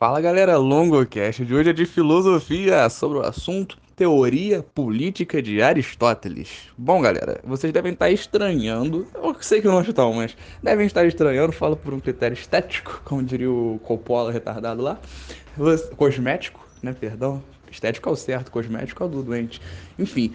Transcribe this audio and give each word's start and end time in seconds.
Fala 0.00 0.20
galera, 0.20 0.56
LongoCast 0.56 1.44
de 1.44 1.52
hoje 1.52 1.70
é 1.70 1.72
de 1.72 1.84
filosofia 1.84 2.88
sobre 2.88 3.18
o 3.18 3.22
assunto 3.22 3.76
teoria 3.96 4.62
política 4.62 5.42
de 5.42 5.60
Aristóteles. 5.60 6.68
Bom 6.78 7.02
galera, 7.02 7.40
vocês 7.42 7.72
devem 7.72 7.94
estar 7.94 8.08
estranhando, 8.08 9.08
eu 9.12 9.34
sei 9.40 9.60
que 9.60 9.66
não 9.66 9.82
estão, 9.82 10.12
mas 10.12 10.36
devem 10.62 10.86
estar 10.86 11.04
estranhando, 11.04 11.50
falo 11.50 11.76
por 11.76 11.92
um 11.92 11.98
critério 11.98 12.34
estético, 12.34 13.02
como 13.04 13.24
diria 13.24 13.50
o 13.50 13.80
Coppola 13.82 14.30
retardado 14.30 14.80
lá, 14.80 15.00
cosmético, 15.96 16.64
né, 16.80 16.92
perdão, 16.92 17.42
estético 17.68 18.08
é 18.08 18.12
o 18.12 18.16
certo, 18.16 18.52
cosmético 18.52 19.02
é 19.02 19.06
o 19.06 19.08
do 19.08 19.22
doente. 19.24 19.60
Enfim, 19.98 20.32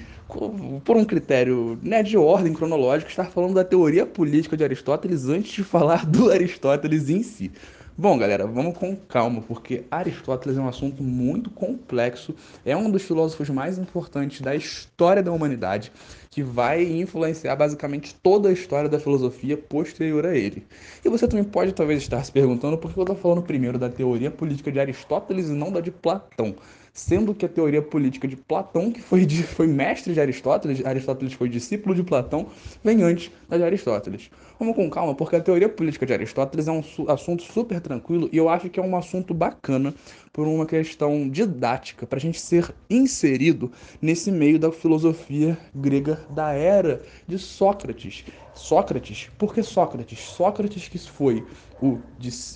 por 0.83 0.97
um 0.97 1.05
critério 1.05 1.79
né, 1.81 2.03
de 2.03 2.17
ordem 2.17 2.51
cronológica, 2.51 3.09
estar 3.09 3.31
falando 3.31 3.53
da 3.53 3.63
teoria 3.63 4.05
política 4.05 4.57
de 4.57 4.63
Aristóteles 4.65 5.29
antes 5.29 5.53
de 5.53 5.63
falar 5.63 6.03
do 6.07 6.29
Aristóteles 6.29 7.09
em 7.09 7.23
si. 7.23 7.49
Bom, 7.95 8.17
galera, 8.17 8.47
vamos 8.47 8.75
com 8.75 8.95
calma, 8.95 9.39
porque 9.43 9.83
Aristóteles 9.91 10.57
é 10.57 10.61
um 10.61 10.67
assunto 10.67 11.03
muito 11.03 11.51
complexo, 11.51 12.33
é 12.65 12.75
um 12.75 12.89
dos 12.89 13.03
filósofos 13.03 13.51
mais 13.51 13.77
importantes 13.77 14.41
da 14.41 14.55
história 14.55 15.21
da 15.21 15.31
humanidade, 15.31 15.91
que 16.31 16.41
vai 16.41 16.83
influenciar 16.83 17.55
basicamente 17.55 18.15
toda 18.15 18.49
a 18.49 18.51
história 18.51 18.89
da 18.89 18.99
filosofia 18.99 19.55
posterior 19.55 20.25
a 20.25 20.35
ele. 20.35 20.65
E 21.05 21.09
você 21.09 21.27
também 21.27 21.43
pode 21.43 21.71
talvez 21.71 22.01
estar 22.01 22.23
se 22.23 22.31
perguntando 22.31 22.79
por 22.79 22.91
que 22.91 22.97
eu 22.97 23.03
estou 23.03 23.15
falando 23.15 23.43
primeiro 23.43 23.77
da 23.77 23.89
teoria 23.89 24.31
política 24.31 24.71
de 24.71 24.79
Aristóteles 24.79 25.49
e 25.49 25.53
não 25.53 25.71
da 25.71 25.79
de 25.79 25.91
Platão 25.91 26.55
sendo 26.93 27.33
que 27.33 27.43
a 27.43 27.49
teoria 27.49 27.81
política 27.81 28.27
de 28.27 28.35
Platão, 28.35 28.91
que 28.91 29.01
foi, 29.01 29.25
de, 29.25 29.41
foi 29.41 29.65
mestre 29.65 30.13
de 30.13 30.21
Aristóteles, 30.21 30.85
Aristóteles 30.85 31.33
foi 31.33 31.49
discípulo 31.49 31.95
de 31.95 32.03
Platão, 32.03 32.47
vem 32.83 33.01
antes 33.01 33.31
da 33.49 33.57
de 33.57 33.63
Aristóteles. 33.63 34.29
Vamos 34.59 34.75
com 34.75 34.87
calma, 34.91 35.15
porque 35.15 35.35
a 35.35 35.41
teoria 35.41 35.67
política 35.67 36.05
de 36.05 36.13
Aristóteles 36.13 36.67
é 36.67 36.71
um 36.71 36.83
assunto 37.07 37.41
super 37.41 37.81
tranquilo 37.81 38.29
e 38.31 38.37
eu 38.37 38.47
acho 38.47 38.69
que 38.69 38.79
é 38.79 38.83
um 38.83 38.95
assunto 38.95 39.33
bacana 39.33 39.91
por 40.31 40.47
uma 40.47 40.67
questão 40.67 41.27
didática, 41.27 42.05
para 42.05 42.17
a 42.17 42.21
gente 42.21 42.39
ser 42.39 42.73
inserido 42.87 43.71
nesse 43.99 44.31
meio 44.31 44.59
da 44.59 44.71
filosofia 44.71 45.57
grega 45.73 46.19
da 46.29 46.53
era 46.53 47.01
de 47.27 47.39
Sócrates. 47.39 48.23
Sócrates, 48.53 49.31
por 49.37 49.53
que 49.53 49.63
Sócrates? 49.63 50.19
Sócrates 50.19 50.87
que 50.87 50.99
foi 50.99 51.43
o 51.83 51.99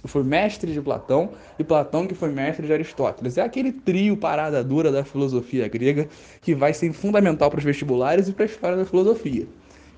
foi 0.06 0.24
mestre 0.24 0.72
de 0.72 0.82
Platão 0.82 1.32
e 1.60 1.64
Platão 1.64 2.08
que 2.08 2.16
foi 2.16 2.32
mestre 2.32 2.66
de 2.66 2.72
Aristóteles. 2.72 3.38
É 3.38 3.42
aquele 3.42 3.74
trio 3.74 4.16
parada 4.16 4.64
dura 4.64 4.90
da 4.90 5.04
filosofia 5.04 5.68
grega 5.68 6.08
que 6.42 6.56
vai 6.56 6.74
ser 6.74 6.94
fundamental 6.94 7.50
para 7.50 7.58
os 7.58 7.66
vestibulares 7.66 8.30
e 8.30 8.32
para 8.32 8.46
a 8.46 8.48
história 8.48 8.78
da 8.78 8.86
filosofia. 8.86 9.46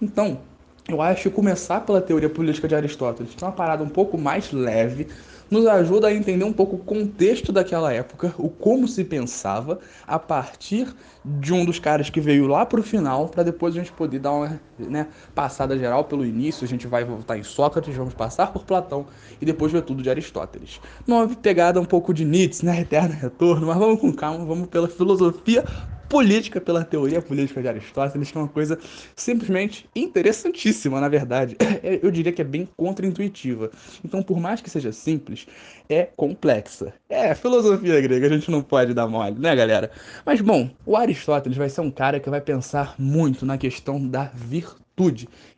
Então, 0.02 0.40
eu 0.88 1.02
acho 1.02 1.30
que 1.30 1.36
começar 1.36 1.82
pela 1.82 2.02
teoria 2.02 2.30
política 2.30 2.68
de 2.68 2.74
Aristóteles, 2.74 3.36
que 3.36 3.44
é 3.44 3.48
uma 3.48 3.54
parada 3.54 3.84
um 3.84 3.90
pouco 3.90 4.18
mais 4.18 4.52
leve, 4.52 5.08
nos 5.50 5.68
ajuda 5.68 6.08
a 6.08 6.14
entender 6.14 6.44
um 6.44 6.54
pouco 6.54 6.76
o 6.76 6.80
contexto 6.80 7.52
daquela 7.52 7.94
época, 7.94 8.34
o 8.38 8.50
como 8.50 8.88
se 8.88 9.04
pensava, 9.04 9.80
a 10.08 10.18
partir 10.18 10.88
de 11.24 11.54
um 11.54 11.66
dos 11.66 11.78
caras 11.78 12.10
que 12.10 12.20
veio 12.20 12.48
lá 12.48 12.66
para 12.66 12.80
o 12.80 12.84
final, 12.84 13.30
para 13.30 13.44
depois 13.44 13.76
a 13.76 13.80
gente 13.80 13.92
poder 13.92 14.20
dar 14.20 14.32
uma 14.32 14.60
né, 14.88 15.08
passada 15.34 15.78
geral 15.78 16.04
pelo 16.04 16.26
início. 16.26 16.64
A 16.64 16.68
gente 16.68 16.88
vai 16.88 17.04
voltar 17.04 17.38
em 17.38 17.44
Sócrates, 17.44 17.96
vamos 17.96 18.14
passar 18.14 18.52
por 18.54 18.64
Platão 18.64 19.08
e 19.42 19.46
depois 19.46 19.72
ver 19.72 19.82
tudo 19.82 20.02
de 20.02 20.10
Aristóteles. 20.10 20.80
Uma 21.08 21.28
pegada 21.28 21.80
um 21.80 21.86
pouco 21.86 22.14
de 22.14 22.26
Nietzsche, 22.26 22.66
né, 22.66 22.82
eterno 22.82 23.16
retorno, 23.16 23.68
mas 23.68 23.78
vamos 23.78 24.00
com 24.00 24.14
calma, 24.14 24.46
vamos 24.46 24.68
pela 24.68 24.88
filosofia 24.88 25.64
política 26.10 26.60
pela 26.60 26.84
teoria 26.84 27.22
política 27.22 27.62
de 27.62 27.68
Aristóteles, 27.68 28.32
que 28.32 28.38
é 28.38 28.42
uma 28.42 28.48
coisa 28.48 28.80
simplesmente 29.16 29.88
interessantíssima, 29.96 31.00
na 31.00 31.08
verdade. 31.08 31.56
É, 31.82 32.00
eu 32.02 32.12
diria 32.12 32.34
que 32.34 32.42
é 32.42 32.46
bem 32.46 32.68
contraintuitiva. 32.76 33.70
Então, 34.04 34.24
por 34.24 34.40
mais 34.40 34.60
que 34.60 34.70
seja 34.70 34.92
simples, 34.92 35.46
é 35.88 36.10
complexa. 36.18 36.94
É, 37.08 37.34
filosofia 37.36 38.02
grega, 38.02 38.26
a 38.26 38.30
gente 38.30 38.50
não 38.52 38.62
pode 38.62 38.94
dar 38.94 39.08
mole, 39.08 39.40
né, 39.40 39.56
galera? 39.56 39.92
Mas, 40.26 40.42
bom, 40.42 40.70
o 40.86 40.98
Aristóteles 40.98 41.58
vai 41.58 41.70
ser 41.70 41.82
um 41.82 41.92
cara 41.92 42.20
que 42.20 42.30
vai 42.30 42.42
pensar 42.42 42.96
muito 42.98 43.46
na 43.46 43.58
questão 43.58 44.06
da 44.06 44.26
virtude 44.34 44.69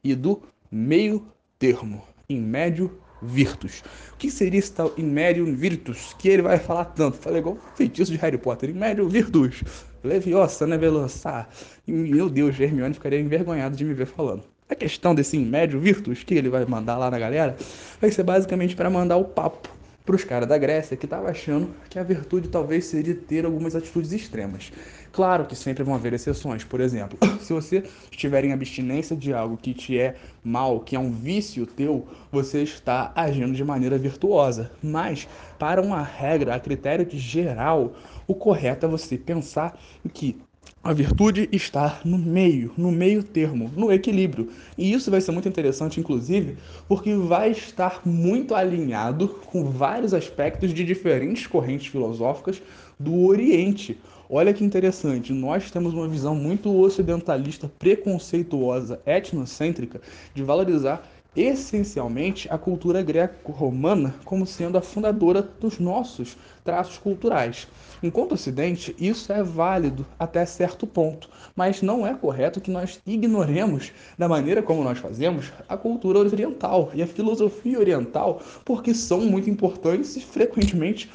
e 0.04 0.14
do 0.14 0.42
meio 0.72 1.26
termo, 1.58 2.04
em 2.30 2.40
médio 2.40 3.02
virtus. 3.22 3.84
O 4.14 4.18
que 4.18 4.30
seria 4.30 4.60
esse 4.60 4.72
tal 4.72 4.94
in 4.98 5.04
medium 5.04 5.54
virtus 5.56 6.14
que 6.18 6.30
ele 6.30 6.44
vai 6.44 6.60
falar 6.60 6.86
tanto? 6.86 7.18
Falei 7.18 7.40
igual 7.40 7.58
feitiço 7.76 8.12
de 8.12 8.18
Harry 8.18 8.38
Potter, 8.38 8.70
in 8.70 8.74
medium 8.74 9.10
virtus. 9.10 9.64
Leviosa, 10.04 10.66
né, 10.66 10.78
Veloçar? 10.78 11.50
Meu 11.88 12.30
Deus, 12.30 12.60
Hermione 12.60 12.94
ficaria 12.94 13.20
envergonhado 13.20 13.76
de 13.76 13.86
me 13.86 13.94
ver 13.94 14.08
falando. 14.08 14.44
A 14.70 14.76
questão 14.76 15.14
desse 15.14 15.38
in 15.38 15.46
médio 15.46 15.80
virtus 15.80 16.24
que 16.24 16.34
ele 16.34 16.50
vai 16.50 16.66
mandar 16.66 16.98
lá 16.98 17.12
na 17.12 17.20
galera 17.20 17.56
vai 18.00 18.12
ser 18.12 18.24
basicamente 18.24 18.76
para 18.76 18.90
mandar 18.90 19.18
o 19.18 19.26
papo 19.26 19.70
para 20.06 20.16
os 20.16 20.24
caras 20.24 20.48
da 20.48 20.58
Grécia 20.58 20.98
que 20.98 21.06
estavam 21.06 21.28
achando 21.28 21.70
que 21.90 22.00
a 22.00 22.04
virtude 22.04 22.48
talvez 22.48 22.86
seria 22.86 23.14
ter 23.14 23.46
algumas 23.46 23.76
atitudes 23.76 24.12
extremas. 24.12 24.72
Claro 25.12 25.46
que 25.46 25.56
sempre 25.56 25.84
vão 25.84 25.94
haver 25.94 26.14
exceções. 26.14 26.64
Por 26.64 26.80
exemplo, 26.80 27.18
se 27.42 27.52
você 27.52 27.84
estiver 28.10 28.46
em 28.46 28.54
abstinência 28.54 29.16
de 29.16 29.34
algo 29.34 29.58
que 29.58 29.74
te 29.74 30.00
é 30.00 30.16
mal, 30.44 30.80
que 30.80 30.96
é 30.96 31.00
um 31.00 31.12
vício 31.12 31.66
teu, 31.66 32.08
você 32.32 32.64
está 32.64 33.12
agindo 33.16 33.54
de 33.54 33.64
maneira 33.64 33.98
virtuosa. 33.98 34.72
Mas, 34.82 35.28
para 35.60 35.82
uma 35.82 36.02
regra, 36.02 36.56
a 36.56 36.60
critério 36.60 37.06
de 37.06 37.20
geral, 37.20 37.94
o 38.26 38.34
correto 38.34 38.86
é 38.86 38.90
você 38.90 39.18
pensar 39.18 39.78
que 40.14 40.40
a 40.84 40.94
virtude 40.94 41.48
está 41.52 42.00
no 42.04 42.18
meio, 42.18 42.72
no 42.78 42.92
meio 42.92 43.22
termo, 43.22 43.70
no 43.76 43.92
equilíbrio. 43.92 44.50
E 44.78 44.92
isso 44.92 45.12
vai 45.12 45.22
ser 45.22 45.32
muito 45.32 45.48
interessante, 45.48 46.00
inclusive, 46.00 46.58
porque 46.88 47.14
vai 47.14 47.52
estar 47.52 48.02
muito 48.06 48.56
alinhado 48.56 49.28
com 49.46 49.66
vários 49.66 50.14
aspectos 50.14 50.74
de 50.74 50.84
diferentes 50.84 51.46
correntes 51.46 51.88
filosóficas 51.88 52.62
do 53.00 53.26
Oriente. 53.26 54.00
Olha 54.34 54.54
que 54.54 54.64
interessante, 54.64 55.34
nós 55.34 55.70
temos 55.70 55.94
uma 55.94 56.08
visão 56.08 56.34
muito 56.34 56.74
ocidentalista, 56.80 57.70
preconceituosa, 57.78 59.02
etnocêntrica, 59.06 60.00
de 60.34 60.42
valorizar 60.42 61.04
essencialmente 61.36 62.48
a 62.50 62.58
cultura 62.58 63.02
greco-romana 63.02 64.16
como 64.24 64.48
sendo 64.48 64.78
a 64.78 64.82
fundadora 64.82 65.42
dos 65.42 65.80
nossos 65.80 66.38
traços 66.64 66.98
culturais. 66.98 67.68
Enquanto 68.02 68.32
Ocidente, 68.32 68.96
isso 68.98 69.34
é 69.34 69.44
válido 69.44 70.06
até 70.18 70.46
certo 70.46 70.88
ponto, 70.88 71.30
mas 71.54 71.82
não 71.82 72.08
é 72.08 72.14
correto 72.14 72.62
que 72.62 72.72
nós 72.72 73.02
ignoremos, 73.06 73.92
da 74.18 74.30
maneira 74.30 74.64
como 74.64 74.82
nós 74.82 74.98
fazemos, 74.98 75.52
a 75.68 75.76
cultura 75.76 76.20
oriental 76.20 76.90
e 76.94 77.04
a 77.04 77.08
filosofia 77.08 77.78
oriental, 77.78 78.42
porque 78.64 78.94
são 78.94 79.20
muito 79.20 79.50
importantes 79.50 80.16
e 80.16 80.22
frequentemente 80.22 81.10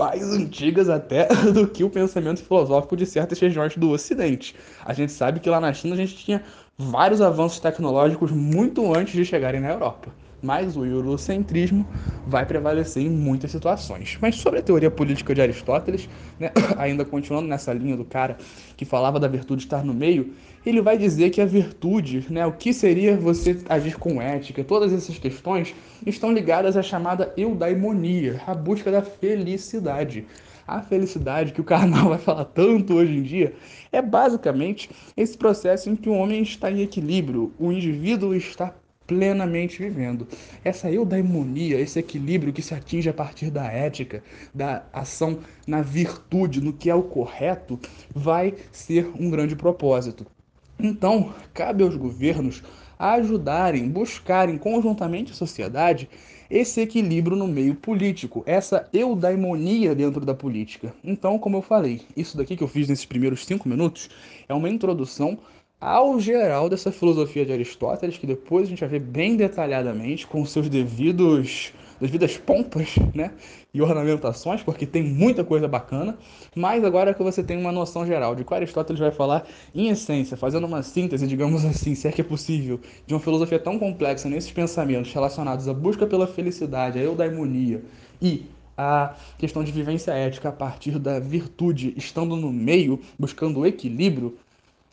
mais 0.00 0.32
antigas 0.32 0.88
até 0.88 1.28
do 1.52 1.68
que 1.68 1.84
o 1.84 1.90
pensamento 1.90 2.42
filosófico 2.42 2.96
de 2.96 3.04
certas 3.04 3.38
regiões 3.38 3.76
do 3.76 3.90
Ocidente. 3.90 4.56
A 4.82 4.94
gente 4.94 5.12
sabe 5.12 5.40
que 5.40 5.50
lá 5.50 5.60
na 5.60 5.74
China 5.74 5.94
a 5.94 5.98
gente 5.98 6.16
tinha 6.16 6.42
vários 6.78 7.20
avanços 7.20 7.60
tecnológicos 7.60 8.30
muito 8.32 8.94
antes 8.94 9.12
de 9.12 9.26
chegarem 9.26 9.60
na 9.60 9.68
Europa. 9.68 10.10
Mas 10.42 10.74
o 10.74 10.86
eurocentrismo 10.86 11.86
vai 12.24 12.46
prevalecer 12.46 13.02
em 13.02 13.10
muitas 13.10 13.50
situações. 13.50 14.16
Mas 14.22 14.36
sobre 14.36 14.60
a 14.60 14.62
teoria 14.62 14.90
política 14.90 15.34
de 15.34 15.42
Aristóteles, 15.42 16.08
né, 16.38 16.50
ainda 16.78 17.04
continuando 17.04 17.46
nessa 17.46 17.70
linha 17.74 17.94
do 17.94 18.06
cara 18.06 18.38
que 18.78 18.86
falava 18.86 19.20
da 19.20 19.28
virtude 19.28 19.64
estar 19.64 19.84
no 19.84 19.92
meio, 19.92 20.32
ele 20.64 20.80
vai 20.80 20.98
dizer 20.98 21.30
que 21.30 21.40
a 21.40 21.46
virtude, 21.46 22.26
né, 22.30 22.46
o 22.46 22.52
que 22.52 22.72
seria 22.72 23.16
você 23.16 23.58
agir 23.68 23.96
com 23.98 24.20
ética, 24.20 24.62
todas 24.62 24.92
essas 24.92 25.18
questões 25.18 25.74
estão 26.06 26.32
ligadas 26.32 26.76
à 26.76 26.82
chamada 26.82 27.32
eudaimonia, 27.36 28.40
a 28.46 28.54
busca 28.54 28.90
da 28.90 29.02
felicidade 29.02 30.26
a 30.70 30.80
felicidade 30.80 31.52
que 31.52 31.60
o 31.60 31.64
carnal 31.64 32.08
vai 32.10 32.18
falar 32.18 32.44
tanto 32.44 32.94
hoje 32.94 33.12
em 33.12 33.22
dia 33.22 33.52
é 33.90 34.00
basicamente 34.00 34.88
esse 35.16 35.36
processo 35.36 35.90
em 35.90 35.96
que 35.96 36.08
o 36.08 36.14
homem 36.14 36.42
está 36.42 36.70
em 36.70 36.82
equilíbrio, 36.82 37.52
o 37.58 37.72
indivíduo 37.72 38.34
está 38.34 38.72
plenamente 39.04 39.82
vivendo. 39.82 40.28
Essa 40.64 40.88
eudaimonia, 40.88 41.80
esse 41.80 41.98
equilíbrio 41.98 42.52
que 42.52 42.62
se 42.62 42.72
atinge 42.72 43.08
a 43.08 43.12
partir 43.12 43.50
da 43.50 43.64
ética, 43.64 44.22
da 44.54 44.84
ação 44.92 45.40
na 45.66 45.82
virtude, 45.82 46.60
no 46.60 46.72
que 46.72 46.88
é 46.88 46.94
o 46.94 47.02
correto, 47.02 47.76
vai 48.14 48.54
ser 48.70 49.10
um 49.18 49.28
grande 49.28 49.56
propósito. 49.56 50.24
Então, 50.82 51.32
cabe 51.52 51.82
aos 51.82 51.96
governos 51.96 52.62
ajudarem, 52.98 53.88
buscarem 53.88 54.58
conjuntamente 54.58 55.32
a 55.32 55.34
sociedade 55.34 56.08
esse 56.50 56.80
equilíbrio 56.80 57.36
no 57.36 57.46
meio 57.46 57.76
político, 57.76 58.42
essa 58.44 58.88
eudaimonia 58.92 59.94
dentro 59.94 60.24
da 60.26 60.34
política. 60.34 60.92
Então, 61.04 61.38
como 61.38 61.58
eu 61.58 61.62
falei, 61.62 62.02
isso 62.16 62.36
daqui 62.36 62.56
que 62.56 62.64
eu 62.64 62.68
fiz 62.68 62.88
nesses 62.88 63.04
primeiros 63.04 63.46
cinco 63.46 63.68
minutos 63.68 64.10
é 64.48 64.52
uma 64.52 64.68
introdução 64.68 65.38
ao 65.80 66.18
geral 66.18 66.68
dessa 66.68 66.90
filosofia 66.90 67.46
de 67.46 67.52
Aristóteles, 67.52 68.18
que 68.18 68.26
depois 68.26 68.66
a 68.66 68.70
gente 68.70 68.80
vai 68.80 68.88
ver 68.88 69.00
bem 69.00 69.36
detalhadamente, 69.36 70.26
com 70.26 70.44
seus 70.44 70.68
devidos 70.68 71.72
devidas 72.00 72.36
pompas, 72.36 72.96
né? 73.14 73.32
E 73.72 73.80
ornamentações, 73.80 74.62
porque 74.62 74.86
tem 74.86 75.02
muita 75.02 75.44
coisa 75.44 75.68
bacana. 75.68 76.18
Mas 76.54 76.82
agora 76.84 77.14
que 77.14 77.22
você 77.22 77.42
tem 77.42 77.58
uma 77.58 77.70
noção 77.70 78.06
geral 78.06 78.34
de 78.34 78.44
que 78.44 78.54
Aristóteles 78.54 78.98
vai 78.98 79.10
falar, 79.10 79.46
em 79.74 79.88
essência, 79.88 80.36
fazendo 80.36 80.66
uma 80.66 80.82
síntese, 80.82 81.26
digamos 81.26 81.64
assim, 81.64 81.94
se 81.94 82.08
é 82.08 82.12
que 82.12 82.20
é 82.20 82.24
possível, 82.24 82.80
de 83.06 83.14
uma 83.14 83.20
filosofia 83.20 83.58
tão 83.58 83.78
complexa 83.78 84.28
nesses 84.28 84.50
pensamentos 84.50 85.12
relacionados 85.12 85.68
à 85.68 85.74
busca 85.74 86.06
pela 86.06 86.26
felicidade, 86.26 86.98
a 86.98 87.02
eudaimonia 87.02 87.82
e 88.20 88.46
a 88.76 89.14
questão 89.36 89.62
de 89.62 89.70
vivência 89.70 90.12
ética 90.12 90.48
a 90.48 90.52
partir 90.52 90.98
da 90.98 91.20
virtude, 91.20 91.92
estando 91.98 92.34
no 92.34 92.50
meio, 92.50 92.98
buscando 93.18 93.60
o 93.60 93.66
equilíbrio, 93.66 94.38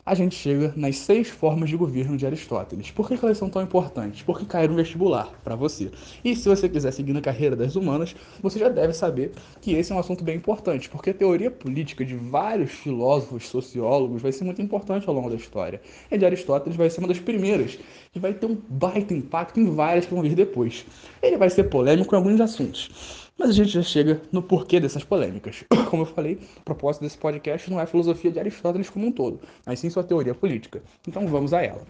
a 0.08 0.14
gente 0.14 0.34
chega 0.34 0.72
nas 0.74 0.96
seis 0.96 1.28
formas 1.28 1.68
de 1.68 1.76
governo 1.76 2.16
de 2.16 2.24
Aristóteles. 2.24 2.90
Por 2.90 3.06
que, 3.06 3.22
elas 3.22 3.36
são 3.36 3.50
tão 3.50 3.60
importantes? 3.60 4.22
Porque 4.22 4.46
caíram 4.46 4.72
no 4.72 4.78
vestibular 4.78 5.30
para 5.44 5.54
você. 5.54 5.90
E 6.24 6.34
se 6.34 6.48
você 6.48 6.66
quiser 6.66 6.92
seguir 6.92 7.12
na 7.12 7.20
carreira 7.20 7.54
das 7.54 7.76
humanas, 7.76 8.16
você 8.40 8.58
já 8.58 8.70
deve 8.70 8.94
saber 8.94 9.32
que 9.60 9.74
esse 9.74 9.92
é 9.92 9.94
um 9.94 9.98
assunto 9.98 10.24
bem 10.24 10.36
importante, 10.36 10.88
porque 10.88 11.10
a 11.10 11.14
teoria 11.14 11.50
política 11.50 12.06
de 12.06 12.14
vários 12.14 12.70
filósofos, 12.70 13.48
sociólogos, 13.48 14.22
vai 14.22 14.32
ser 14.32 14.44
muito 14.44 14.62
importante 14.62 15.06
ao 15.06 15.14
longo 15.14 15.28
da 15.28 15.36
história. 15.36 15.78
E 16.10 16.16
de 16.16 16.24
Aristóteles 16.24 16.78
vai 16.78 16.88
ser 16.88 17.00
uma 17.00 17.08
das 17.08 17.20
primeiras, 17.20 17.78
que 18.10 18.18
vai 18.18 18.32
ter 18.32 18.46
um 18.46 18.56
baita 18.66 19.12
impacto 19.12 19.60
em 19.60 19.74
várias 19.74 20.06
que 20.06 20.14
vão 20.14 20.22
vir 20.22 20.34
depois. 20.34 20.86
Ele 21.20 21.36
vai 21.36 21.50
ser 21.50 21.64
polêmico 21.64 22.14
em 22.14 22.16
alguns 22.16 22.40
assuntos. 22.40 23.27
Mas 23.38 23.50
a 23.50 23.52
gente 23.52 23.68
já 23.68 23.82
chega 23.82 24.20
no 24.32 24.42
porquê 24.42 24.80
dessas 24.80 25.04
polêmicas. 25.04 25.64
Como 25.88 26.02
eu 26.02 26.06
falei, 26.06 26.40
o 26.56 26.64
propósito 26.64 27.02
desse 27.02 27.16
podcast 27.16 27.70
não 27.70 27.78
é 27.78 27.84
a 27.84 27.86
filosofia 27.86 28.32
de 28.32 28.40
Aristóteles 28.40 28.90
como 28.90 29.06
um 29.06 29.12
todo, 29.12 29.40
mas 29.64 29.78
sim 29.78 29.88
sua 29.88 30.02
teoria 30.02 30.34
política. 30.34 30.82
Então 31.06 31.26
vamos 31.28 31.54
a 31.54 31.62
ela. 31.62 31.86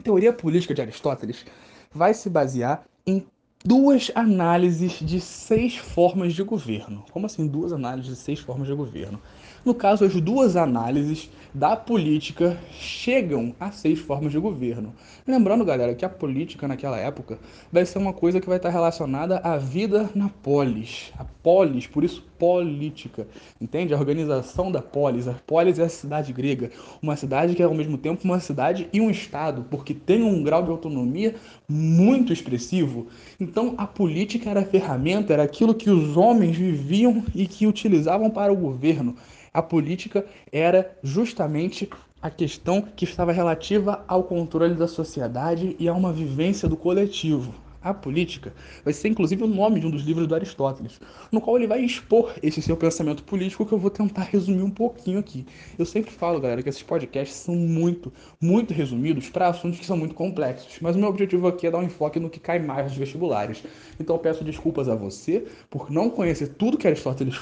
A 0.00 0.02
teoria 0.02 0.32
política 0.32 0.74
de 0.74 0.82
Aristóteles 0.82 1.46
vai 1.94 2.12
se 2.12 2.28
basear 2.28 2.84
em 3.06 3.24
duas 3.64 4.10
análises 4.14 4.98
de 4.98 5.20
seis 5.20 5.76
formas 5.76 6.34
de 6.34 6.42
governo. 6.42 7.04
Como 7.12 7.26
assim, 7.26 7.46
duas 7.46 7.72
análises 7.72 8.10
de 8.10 8.16
seis 8.16 8.40
formas 8.40 8.66
de 8.66 8.74
governo? 8.74 9.20
No 9.68 9.74
caso, 9.74 10.02
as 10.02 10.14
duas 10.14 10.56
análises 10.56 11.28
da 11.52 11.76
política 11.76 12.58
chegam 12.70 13.54
a 13.60 13.70
seis 13.70 13.98
formas 13.98 14.32
de 14.32 14.38
governo. 14.38 14.94
Lembrando, 15.26 15.62
galera, 15.62 15.94
que 15.94 16.06
a 16.06 16.08
política 16.08 16.66
naquela 16.66 16.96
época 16.96 17.38
vai 17.70 17.84
ser 17.84 17.98
uma 17.98 18.14
coisa 18.14 18.40
que 18.40 18.48
vai 18.48 18.56
estar 18.56 18.70
relacionada 18.70 19.38
à 19.44 19.58
vida 19.58 20.08
na 20.14 20.30
polis. 20.30 21.12
A 21.18 21.24
polis, 21.24 21.86
por 21.86 22.02
isso 22.02 22.26
política, 22.38 23.28
entende? 23.60 23.92
A 23.92 23.98
organização 23.98 24.72
da 24.72 24.80
polis. 24.80 25.28
A 25.28 25.34
polis 25.34 25.78
é 25.78 25.84
a 25.84 25.88
cidade 25.90 26.32
grega, 26.32 26.70
uma 27.02 27.14
cidade 27.14 27.54
que 27.54 27.62
é 27.62 27.66
ao 27.66 27.74
mesmo 27.74 27.98
tempo 27.98 28.24
uma 28.24 28.40
cidade 28.40 28.88
e 28.90 29.02
um 29.02 29.10
estado, 29.10 29.66
porque 29.70 29.92
tem 29.92 30.22
um 30.22 30.42
grau 30.42 30.62
de 30.62 30.70
autonomia 30.70 31.34
muito 31.68 32.32
expressivo. 32.32 33.08
Então, 33.38 33.74
a 33.76 33.86
política 33.86 34.48
era 34.48 34.60
a 34.60 34.64
ferramenta, 34.64 35.34
era 35.34 35.42
aquilo 35.42 35.74
que 35.74 35.90
os 35.90 36.16
homens 36.16 36.56
viviam 36.56 37.22
e 37.34 37.46
que 37.46 37.66
utilizavam 37.66 38.30
para 38.30 38.50
o 38.50 38.56
governo. 38.56 39.14
A 39.52 39.62
política 39.62 40.24
era 40.52 40.96
justamente 41.02 41.88
a 42.20 42.30
questão 42.30 42.82
que 42.82 43.04
estava 43.04 43.32
relativa 43.32 44.04
ao 44.08 44.24
controle 44.24 44.74
da 44.74 44.88
sociedade 44.88 45.76
e 45.78 45.88
a 45.88 45.94
uma 45.94 46.12
vivência 46.12 46.68
do 46.68 46.76
coletivo. 46.76 47.54
A 47.80 47.94
política 47.94 48.52
vai 48.84 48.92
ser 48.92 49.08
inclusive 49.08 49.44
o 49.44 49.46
nome 49.46 49.78
de 49.78 49.86
um 49.86 49.90
dos 49.90 50.02
livros 50.02 50.26
do 50.26 50.34
Aristóteles, 50.34 51.00
no 51.30 51.40
qual 51.40 51.56
ele 51.56 51.68
vai 51.68 51.80
expor 51.80 52.34
esse 52.42 52.60
seu 52.60 52.76
pensamento 52.76 53.22
político 53.22 53.64
que 53.64 53.72
eu 53.72 53.78
vou 53.78 53.88
tentar 53.88 54.24
resumir 54.24 54.62
um 54.62 54.70
pouquinho 54.70 55.20
aqui. 55.20 55.46
Eu 55.78 55.86
sempre 55.86 56.10
falo, 56.10 56.40
galera, 56.40 56.60
que 56.60 56.68
esses 56.68 56.82
podcasts 56.82 57.36
são 57.36 57.54
muito, 57.54 58.12
muito 58.40 58.74
resumidos 58.74 59.30
para 59.30 59.46
assuntos 59.46 59.78
que 59.78 59.86
são 59.86 59.96
muito 59.96 60.14
complexos, 60.14 60.78
mas 60.80 60.96
o 60.96 60.98
meu 60.98 61.08
objetivo 61.08 61.46
aqui 61.46 61.68
é 61.68 61.70
dar 61.70 61.78
um 61.78 61.84
enfoque 61.84 62.18
no 62.18 62.28
que 62.28 62.40
cai 62.40 62.58
mais 62.58 62.86
nos 62.86 62.96
vestibulares. 62.96 63.62
Então 63.98 64.18
peço 64.18 64.42
desculpas 64.42 64.88
a 64.88 64.96
você 64.96 65.46
por 65.70 65.88
não 65.88 66.10
conhecer 66.10 66.48
tudo 66.48 66.76
que 66.76 66.86
Aristóteles 66.86 67.38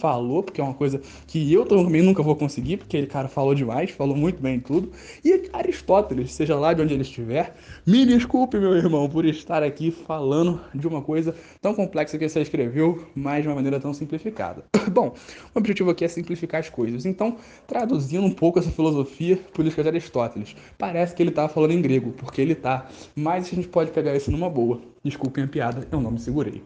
falou, 0.00 0.42
porque 0.42 0.60
é 0.60 0.64
uma 0.64 0.74
coisa 0.74 1.00
que 1.26 1.52
eu 1.52 1.66
também 1.66 2.02
nunca 2.02 2.22
vou 2.22 2.34
conseguir, 2.34 2.78
porque 2.78 2.96
ele, 2.96 3.06
cara, 3.06 3.28
falou 3.28 3.54
demais, 3.54 3.90
falou 3.90 4.16
muito 4.16 4.42
bem 4.42 4.58
tudo. 4.58 4.90
E 5.22 5.50
Aristóteles, 5.52 6.32
seja 6.32 6.56
lá 6.56 6.72
de 6.72 6.80
onde 6.80 6.94
ele 6.94 7.02
estiver, 7.02 7.54
me 7.86 8.06
desculpe, 8.06 8.58
meu 8.58 8.74
irmão, 8.74 9.08
por 9.08 9.24
estar 9.26 9.62
aqui 9.62 9.90
falando 9.90 10.60
de 10.74 10.88
uma 10.88 11.02
coisa 11.02 11.34
tão 11.60 11.74
complexa 11.74 12.16
que 12.16 12.28
você 12.28 12.40
escreveu, 12.40 13.06
mas 13.14 13.42
de 13.42 13.48
uma 13.48 13.54
maneira 13.54 13.78
tão 13.78 13.92
simplificada. 13.92 14.64
Bom, 14.90 15.14
o 15.54 15.58
objetivo 15.58 15.90
aqui 15.90 16.04
é 16.04 16.08
simplificar 16.08 16.60
as 16.60 16.70
coisas. 16.70 17.04
Então, 17.04 17.36
traduzindo 17.66 18.24
um 18.24 18.32
pouco 18.32 18.58
essa 18.58 18.70
filosofia 18.70 19.36
política 19.52 19.82
de 19.82 19.88
Aristóteles, 19.90 20.56
parece 20.78 21.14
que 21.14 21.22
ele 21.22 21.30
estava 21.30 21.48
falando 21.48 21.72
em 21.72 21.82
grego, 21.82 22.12
porque 22.12 22.40
ele 22.40 22.54
tá, 22.54 22.88
mas 23.14 23.46
a 23.52 23.54
gente 23.54 23.68
pode 23.68 23.90
pegar 23.90 24.16
isso 24.16 24.30
numa 24.30 24.48
boa. 24.48 24.80
Desculpem 25.04 25.44
a 25.44 25.48
piada, 25.48 25.86
eu 25.92 26.00
não 26.00 26.10
me 26.10 26.18
segurei. 26.18 26.62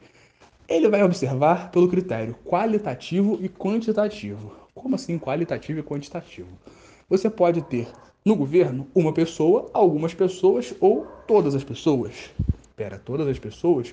Ele 0.66 0.88
vai 0.88 1.02
observar 1.02 1.70
pelo 1.70 1.88
critério 1.88 2.34
qualitativo 2.42 3.38
e 3.42 3.50
quantitativo. 3.50 4.52
Como 4.74 4.94
assim 4.94 5.18
qualitativo 5.18 5.80
e 5.80 5.82
quantitativo? 5.82 6.48
Você 7.08 7.28
pode 7.28 7.60
ter 7.62 7.86
no 8.24 8.34
governo 8.34 8.86
uma 8.94 9.12
pessoa, 9.12 9.70
algumas 9.74 10.14
pessoas 10.14 10.74
ou 10.80 11.06
todas 11.28 11.54
as 11.54 11.62
pessoas. 11.62 12.30
Pera, 12.74 12.98
todas 12.98 13.28
as 13.28 13.38
pessoas? 13.38 13.92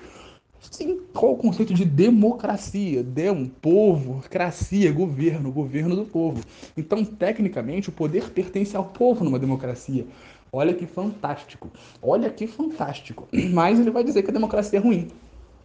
Sim, 0.61 1.01
qual 1.13 1.33
o 1.33 1.37
conceito 1.37 1.73
de 1.73 1.83
democracia? 1.83 3.03
De 3.03 3.29
um 3.29 3.49
povo, 3.49 4.23
cracia, 4.29 4.93
governo, 4.93 5.51
governo 5.51 5.93
do 5.93 6.05
povo. 6.05 6.41
Então, 6.77 7.03
tecnicamente, 7.03 7.89
o 7.89 7.91
poder 7.91 8.29
pertence 8.29 8.77
ao 8.77 8.85
povo 8.85 9.25
numa 9.25 9.39
democracia. 9.39 10.05
Olha 10.53 10.73
que 10.73 10.85
fantástico. 10.85 11.69
Olha 12.01 12.29
que 12.29 12.47
fantástico. 12.47 13.27
Mas 13.51 13.77
ele 13.77 13.91
vai 13.91 14.05
dizer 14.05 14.23
que 14.23 14.29
a 14.29 14.33
democracia 14.33 14.79
é 14.79 14.81
ruim. 14.81 15.09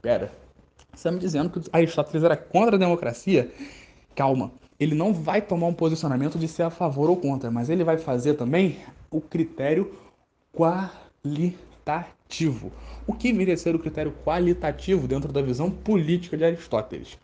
Pera, 0.03 0.33
você 0.97 1.09
está 1.09 1.13
me 1.13 1.19
dizendo 1.19 1.51
que 1.51 1.61
Aristóteles 1.71 2.25
era 2.25 2.39
contra 2.39 2.77
a 2.77 2.79
democracia? 2.79 3.53
Calma, 4.15 4.51
ele 4.81 4.95
não 4.95 5.13
vai 5.13 5.43
tomar 5.43 5.67
um 5.67 5.75
posicionamento 5.75 6.39
de 6.39 6.49
ser 6.49 6.63
a 6.63 6.71
favor 6.71 7.11
ou 7.11 7.19
contra, 7.19 7.51
mas 7.51 7.69
ele 7.69 7.85
vai 7.85 7.99
fazer 7.99 8.33
também 8.33 8.79
o 9.11 9.21
critério 9.21 9.95
qualitativo. 10.55 12.73
O 13.07 13.13
que 13.13 13.31
viria 13.31 13.59
ser 13.59 13.75
o 13.75 13.79
critério 13.79 14.15
qualitativo 14.25 15.07
dentro 15.07 15.31
da 15.31 15.43
visão 15.43 15.71
política 15.71 16.35
de 16.35 16.45
Aristóteles? 16.45 17.19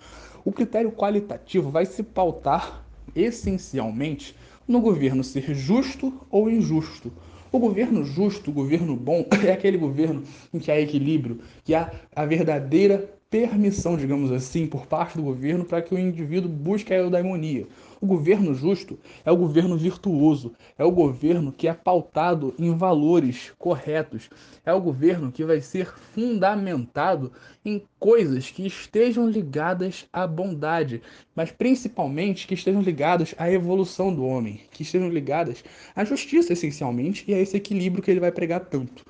O 0.45 0.53
critério 0.53 0.93
qualitativo 0.93 1.71
vai 1.71 1.87
se 1.87 2.03
pautar 2.03 2.85
essencialmente 3.17 4.37
no 4.69 4.83
governo 4.83 5.25
ser 5.25 5.55
justo 5.55 6.13
ou 6.31 6.51
injusto. 6.51 7.11
O 7.51 7.59
governo 7.59 8.05
justo, 8.05 8.51
o 8.51 8.55
governo 8.55 8.95
bom, 8.97 9.25
é 9.43 9.53
aquele 9.53 9.79
governo 9.79 10.25
em 10.53 10.59
que 10.59 10.71
há 10.71 10.79
equilíbrio, 10.79 11.41
que 11.65 11.75
há 11.75 11.91
a 12.15 12.27
verdadeira 12.27 13.22
permissão, 13.32 13.96
digamos 13.96 14.31
assim, 14.31 14.67
por 14.67 14.87
parte 14.87 15.17
do 15.17 15.23
governo 15.23 15.64
para 15.64 15.81
que 15.81 15.94
o 15.94 15.99
indivíduo 15.99 16.50
busque 16.50 16.93
a 16.93 16.99
eudaimonia. 16.99 17.67
O 17.99 18.06
governo 18.06 18.55
justo 18.55 18.99
é 19.25 19.32
o 19.32 19.37
governo 19.38 19.75
virtuoso, 19.75 20.52
é 20.76 20.84
o 20.84 20.90
governo 20.90 21.50
que 21.50 21.67
é 21.67 21.73
pautado 21.73 22.52
em 22.58 22.76
valores 22.76 23.50
corretos, 23.58 24.29
é 24.67 24.75
o 24.75 24.81
governo 24.82 25.32
que 25.32 25.46
vai 25.46 25.62
ser 25.62 25.87
fundamentado 26.12 27.32
em 27.64 27.82
coisas 27.99 28.50
que 28.50 28.67
estejam 28.67 29.26
ligadas 29.26 30.05
à 30.12 30.26
bondade, 30.26 31.00
mas 31.34 31.50
principalmente 31.50 32.46
que 32.46 32.52
estejam 32.52 32.82
ligadas 32.82 33.34
à 33.39 33.51
evolução 33.51 34.15
do 34.15 34.27
homem, 34.27 34.60
que 34.70 34.82
estejam 34.82 35.08
ligadas 35.08 35.65
à 35.96 36.05
justiça 36.05 36.53
essencialmente 36.53 37.24
e 37.27 37.32
a 37.32 37.39
esse 37.39 37.56
equilíbrio 37.56 38.03
que 38.03 38.10
ele 38.10 38.20
vai 38.20 38.31
pregar 38.31 38.60
tanto. 38.60 39.03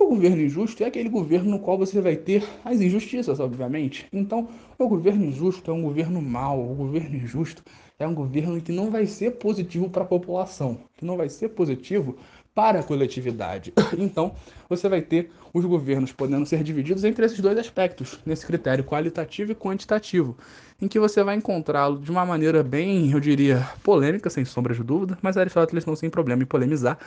O 0.00 0.08
governo 0.08 0.40
injusto 0.40 0.82
é 0.82 0.86
aquele 0.86 1.10
governo 1.10 1.50
no 1.50 1.58
qual 1.58 1.76
você 1.76 2.00
vai 2.00 2.16
ter 2.16 2.42
as 2.64 2.80
injustiças, 2.80 3.38
obviamente. 3.38 4.08
Então, 4.10 4.48
o 4.78 4.88
governo 4.88 5.26
injusto 5.26 5.70
é 5.70 5.74
um 5.74 5.82
governo 5.82 6.22
mau, 6.22 6.58
o 6.58 6.74
governo 6.74 7.14
injusto 7.14 7.62
é 7.98 8.08
um 8.08 8.14
governo 8.14 8.58
que 8.62 8.72
não 8.72 8.90
vai 8.90 9.04
ser 9.04 9.32
positivo 9.32 9.90
para 9.90 10.02
a 10.02 10.06
população, 10.06 10.78
que 10.96 11.04
não 11.04 11.18
vai 11.18 11.28
ser 11.28 11.50
positivo 11.50 12.16
para 12.54 12.80
a 12.80 12.82
coletividade. 12.82 13.74
Então, 13.98 14.34
você 14.70 14.88
vai 14.88 15.02
ter 15.02 15.30
os 15.52 15.66
governos 15.66 16.12
podendo 16.12 16.46
ser 16.46 16.64
divididos 16.64 17.04
entre 17.04 17.26
esses 17.26 17.38
dois 17.38 17.58
aspectos, 17.58 18.18
nesse 18.24 18.46
critério 18.46 18.82
qualitativo 18.82 19.52
e 19.52 19.54
quantitativo, 19.54 20.34
em 20.80 20.88
que 20.88 20.98
você 20.98 21.22
vai 21.22 21.36
encontrá-lo 21.36 21.98
de 22.00 22.10
uma 22.10 22.24
maneira 22.24 22.62
bem, 22.62 23.12
eu 23.12 23.20
diria, 23.20 23.68
polêmica, 23.82 24.30
sem 24.30 24.46
sombra 24.46 24.74
de 24.74 24.82
dúvida, 24.82 25.18
mas 25.20 25.36
Aristóteles 25.36 25.84
não 25.84 25.94
tem 25.94 26.08
problema 26.08 26.42
em 26.42 26.46
polemizar, 26.46 26.98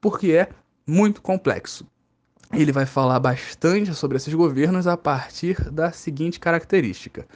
porque 0.00 0.32
é 0.32 0.48
muito 0.84 1.22
complexo 1.22 1.86
ele 2.52 2.72
vai 2.72 2.84
falar 2.86 3.20
bastante 3.20 3.94
sobre 3.94 4.16
esses 4.16 4.34
governos 4.34 4.86
a 4.86 4.96
partir 4.96 5.70
da 5.70 5.92
seguinte 5.92 6.40
característica. 6.40 7.26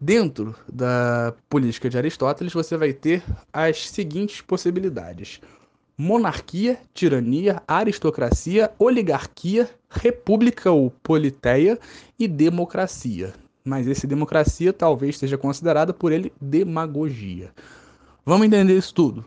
Dentro 0.00 0.54
da 0.72 1.34
política 1.48 1.88
de 1.88 1.98
Aristóteles, 1.98 2.52
você 2.52 2.76
vai 2.76 2.92
ter 2.92 3.22
as 3.52 3.88
seguintes 3.88 4.40
possibilidades: 4.40 5.40
monarquia, 5.96 6.78
tirania, 6.94 7.62
aristocracia, 7.66 8.70
oligarquia, 8.78 9.68
república 9.90 10.70
ou 10.70 10.90
politeia 11.02 11.78
e 12.18 12.28
democracia. 12.28 13.32
Mas 13.64 13.86
esse 13.86 14.06
democracia 14.06 14.72
talvez 14.72 15.18
seja 15.18 15.36
considerada 15.36 15.92
por 15.92 16.12
ele 16.12 16.32
demagogia. 16.40 17.50
Vamos 18.24 18.46
entender 18.46 18.76
isso 18.76 18.94
tudo. 18.94 19.24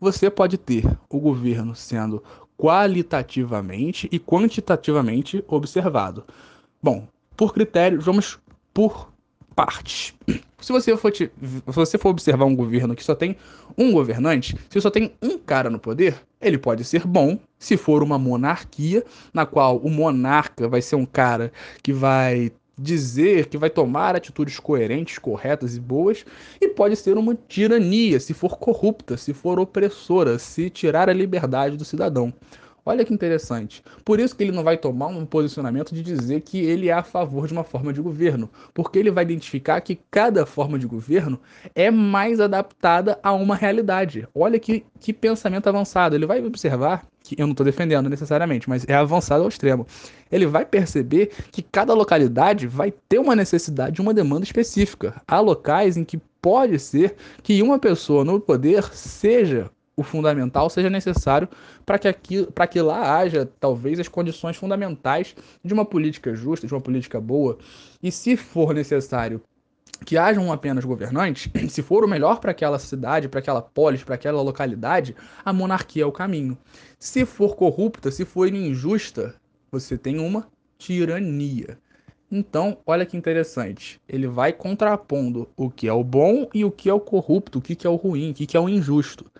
Você 0.00 0.28
pode 0.28 0.58
ter 0.58 0.84
o 1.08 1.18
governo 1.18 1.74
sendo 1.74 2.22
qualitativamente 2.56 4.08
e 4.10 4.18
quantitativamente 4.18 5.44
observado. 5.48 6.24
Bom, 6.82 7.06
por 7.36 7.52
critério, 7.52 8.00
vamos 8.00 8.38
por 8.72 9.12
partes. 9.54 10.14
Se 10.60 10.72
você 10.72 10.96
for, 10.96 11.10
te, 11.10 11.30
se 11.42 11.62
você 11.66 11.98
for 11.98 12.08
observar 12.08 12.44
um 12.44 12.56
governo 12.56 12.94
que 12.96 13.04
só 13.04 13.14
tem 13.14 13.36
um 13.76 13.92
governante, 13.92 14.56
se 14.70 14.80
só 14.80 14.90
tem 14.90 15.14
um 15.22 15.38
cara 15.38 15.68
no 15.68 15.78
poder, 15.78 16.16
ele 16.40 16.58
pode 16.58 16.84
ser 16.84 17.06
bom 17.06 17.38
se 17.58 17.76
for 17.76 18.02
uma 18.02 18.18
monarquia, 18.18 19.04
na 19.32 19.46
qual 19.46 19.76
o 19.76 19.90
monarca 19.90 20.68
vai 20.68 20.80
ser 20.80 20.96
um 20.96 21.06
cara 21.06 21.52
que 21.82 21.92
vai 21.92 22.50
dizer 22.76 23.46
que 23.46 23.58
vai 23.58 23.70
tomar 23.70 24.16
atitudes 24.16 24.58
coerentes, 24.58 25.18
corretas 25.18 25.76
e 25.76 25.80
boas, 25.80 26.24
e 26.60 26.68
pode 26.68 26.96
ser 26.96 27.16
uma 27.16 27.36
tirania 27.48 28.18
se 28.20 28.34
for 28.34 28.58
corrupta, 28.58 29.16
se 29.16 29.32
for 29.32 29.58
opressora, 29.58 30.38
se 30.38 30.68
tirar 30.70 31.08
a 31.08 31.12
liberdade 31.12 31.76
do 31.76 31.84
cidadão. 31.84 32.32
Olha 32.86 33.04
que 33.04 33.14
interessante. 33.14 33.82
Por 34.04 34.20
isso 34.20 34.36
que 34.36 34.42
ele 34.42 34.52
não 34.52 34.62
vai 34.62 34.76
tomar 34.76 35.06
um 35.06 35.24
posicionamento 35.24 35.94
de 35.94 36.02
dizer 36.02 36.42
que 36.42 36.58
ele 36.58 36.88
é 36.88 36.92
a 36.92 37.02
favor 37.02 37.46
de 37.46 37.54
uma 37.54 37.64
forma 37.64 37.94
de 37.94 38.00
governo, 38.02 38.50
porque 38.74 38.98
ele 38.98 39.10
vai 39.10 39.24
identificar 39.24 39.80
que 39.80 39.98
cada 40.10 40.44
forma 40.44 40.78
de 40.78 40.86
governo 40.86 41.40
é 41.74 41.90
mais 41.90 42.40
adaptada 42.40 43.18
a 43.22 43.32
uma 43.32 43.56
realidade. 43.56 44.28
Olha 44.34 44.58
que, 44.58 44.84
que 45.00 45.14
pensamento 45.14 45.66
avançado. 45.66 46.14
Ele 46.14 46.26
vai 46.26 46.44
observar 46.44 47.06
que 47.22 47.34
eu 47.40 47.46
não 47.46 47.52
estou 47.52 47.64
defendendo 47.64 48.10
necessariamente, 48.10 48.68
mas 48.68 48.84
é 48.86 48.94
avançado 48.94 49.42
ao 49.42 49.48
extremo. 49.48 49.86
Ele 50.34 50.46
vai 50.46 50.66
perceber 50.66 51.30
que 51.52 51.62
cada 51.62 51.94
localidade 51.94 52.66
vai 52.66 52.92
ter 53.08 53.20
uma 53.20 53.36
necessidade, 53.36 54.00
uma 54.00 54.12
demanda 54.12 54.42
específica. 54.42 55.22
Há 55.28 55.38
locais 55.38 55.96
em 55.96 56.04
que 56.04 56.18
pode 56.42 56.76
ser 56.80 57.14
que 57.40 57.62
uma 57.62 57.78
pessoa 57.78 58.24
no 58.24 58.40
poder 58.40 58.82
seja 58.92 59.70
o 59.96 60.02
fundamental 60.02 60.68
seja 60.68 60.90
necessário 60.90 61.48
para 61.86 62.00
que, 62.00 62.08
aqui, 62.08 62.48
que 62.68 62.80
lá 62.80 63.16
haja, 63.16 63.48
talvez, 63.60 64.00
as 64.00 64.08
condições 64.08 64.56
fundamentais 64.56 65.36
de 65.64 65.72
uma 65.72 65.84
política 65.84 66.34
justa, 66.34 66.66
de 66.66 66.74
uma 66.74 66.80
política 66.80 67.20
boa. 67.20 67.56
E 68.02 68.10
se 68.10 68.36
for 68.36 68.74
necessário 68.74 69.40
que 70.04 70.18
hajam 70.18 70.52
apenas 70.52 70.84
governantes, 70.84 71.48
se 71.70 71.80
for 71.80 72.04
o 72.04 72.08
melhor 72.08 72.40
para 72.40 72.50
aquela 72.50 72.80
cidade, 72.80 73.28
para 73.28 73.38
aquela 73.38 73.62
polis, 73.62 74.02
para 74.02 74.16
aquela 74.16 74.42
localidade, 74.42 75.14
a 75.44 75.52
monarquia 75.52 76.02
é 76.02 76.06
o 76.06 76.10
caminho. 76.10 76.58
Se 76.98 77.24
for 77.24 77.54
corrupta, 77.54 78.10
se 78.10 78.24
for 78.24 78.48
injusta, 78.48 79.34
você 79.74 79.98
tem 79.98 80.20
uma 80.20 80.46
tirania. 80.78 81.76
Então, 82.30 82.78
olha 82.86 83.04
que 83.04 83.16
interessante. 83.16 84.00
Ele 84.08 84.28
vai 84.28 84.52
contrapondo 84.52 85.48
o 85.56 85.68
que 85.68 85.88
é 85.88 85.92
o 85.92 86.04
bom 86.04 86.48
e 86.54 86.64
o 86.64 86.70
que 86.70 86.88
é 86.88 86.94
o 86.94 87.00
corrupto, 87.00 87.58
o 87.58 87.62
que 87.62 87.84
é 87.84 87.90
o 87.90 87.96
ruim, 87.96 88.30
o 88.30 88.34
que 88.34 88.56
é 88.56 88.60
o 88.60 88.68
injusto. 88.68 89.30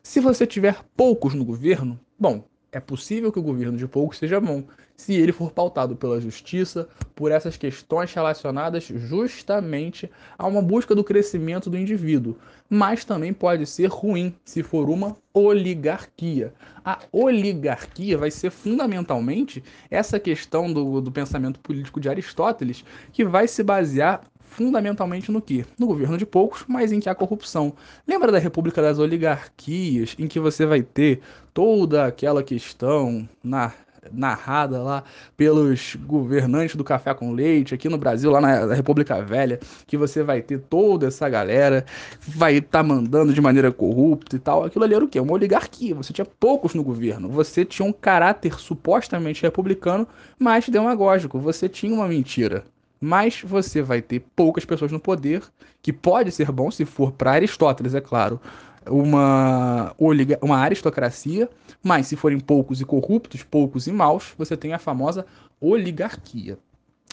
Se 0.00 0.20
você 0.20 0.46
tiver 0.46 0.84
poucos 0.96 1.34
no 1.34 1.44
governo, 1.44 1.98
bom, 2.18 2.44
é 2.72 2.80
possível 2.80 3.30
que 3.30 3.38
o 3.38 3.42
governo 3.42 3.76
de 3.76 3.86
poucos 3.86 4.16
seja 4.16 4.40
bom, 4.40 4.64
se 4.96 5.14
ele 5.14 5.32
for 5.32 5.50
pautado 5.50 5.94
pela 5.94 6.20
justiça, 6.20 6.88
por 7.14 7.30
essas 7.30 7.56
questões 7.56 8.12
relacionadas 8.14 8.84
justamente 8.84 10.10
a 10.38 10.46
uma 10.46 10.62
busca 10.62 10.94
do 10.94 11.04
crescimento 11.04 11.68
do 11.68 11.76
indivíduo. 11.76 12.36
Mas 12.70 13.04
também 13.04 13.32
pode 13.32 13.66
ser 13.66 13.88
ruim 13.88 14.34
se 14.44 14.62
for 14.62 14.88
uma 14.88 15.16
oligarquia. 15.34 16.54
A 16.82 16.98
oligarquia 17.12 18.16
vai 18.16 18.30
ser 18.30 18.50
fundamentalmente 18.50 19.62
essa 19.90 20.18
questão 20.18 20.72
do, 20.72 21.00
do 21.00 21.12
pensamento 21.12 21.60
político 21.60 22.00
de 22.00 22.08
Aristóteles, 22.08 22.84
que 23.12 23.24
vai 23.24 23.46
se 23.46 23.62
basear 23.62 24.22
fundamentalmente 24.52 25.32
no 25.32 25.40
que? 25.40 25.64
No 25.78 25.86
governo 25.86 26.16
de 26.16 26.26
poucos, 26.26 26.64
mas 26.68 26.92
em 26.92 27.00
que 27.00 27.08
há 27.08 27.14
corrupção. 27.14 27.72
Lembra 28.06 28.30
da 28.30 28.38
República 28.38 28.80
das 28.80 28.98
Oligarquias, 28.98 30.14
em 30.18 30.28
que 30.28 30.38
você 30.38 30.66
vai 30.66 30.82
ter 30.82 31.20
toda 31.52 32.06
aquela 32.06 32.42
questão 32.42 33.28
na 33.42 33.72
narrada 34.12 34.82
lá 34.82 35.04
pelos 35.36 35.96
governantes 35.96 36.74
do 36.74 36.82
café 36.82 37.14
com 37.14 37.32
leite 37.32 37.74
aqui 37.74 37.88
no 37.88 37.98
Brasil, 37.98 38.30
lá 38.30 38.40
na 38.40 38.74
República 38.74 39.22
Velha, 39.22 39.60
que 39.86 39.96
você 39.96 40.22
vai 40.22 40.42
ter 40.42 40.58
toda 40.58 41.06
essa 41.06 41.28
galera, 41.28 41.84
vai 42.26 42.54
estar 42.56 42.78
tá 42.78 42.82
mandando 42.82 43.32
de 43.32 43.40
maneira 43.40 43.70
corrupta 43.70 44.34
e 44.34 44.38
tal. 44.38 44.64
Aquilo 44.64 44.84
ali 44.84 44.94
era 44.94 45.04
o 45.04 45.08
quê? 45.08 45.20
Uma 45.20 45.34
oligarquia. 45.34 45.94
Você 45.94 46.12
tinha 46.12 46.24
poucos 46.24 46.74
no 46.74 46.82
governo. 46.82 47.28
Você 47.28 47.64
tinha 47.64 47.86
um 47.86 47.92
caráter 47.92 48.58
supostamente 48.58 49.42
republicano, 49.42 50.06
mas 50.38 50.68
demagógico. 50.68 51.38
Você 51.38 51.68
tinha 51.68 51.94
uma 51.94 52.08
mentira 52.08 52.64
mas 53.02 53.42
você 53.42 53.82
vai 53.82 54.00
ter 54.00 54.20
poucas 54.36 54.64
pessoas 54.64 54.92
no 54.92 55.00
poder, 55.00 55.42
que 55.82 55.92
pode 55.92 56.30
ser 56.30 56.52
bom 56.52 56.70
se 56.70 56.84
for 56.84 57.10
para 57.10 57.32
Aristóteles, 57.32 57.96
é 57.96 58.00
claro, 58.00 58.40
uma, 58.88 59.92
uma 60.40 60.58
aristocracia, 60.58 61.50
mas 61.82 62.06
se 62.06 62.14
forem 62.14 62.38
poucos 62.38 62.80
e 62.80 62.84
corruptos, 62.84 63.42
poucos 63.42 63.88
e 63.88 63.92
maus, 63.92 64.32
você 64.38 64.56
tem 64.56 64.72
a 64.72 64.78
famosa 64.78 65.26
oligarquia. 65.60 66.56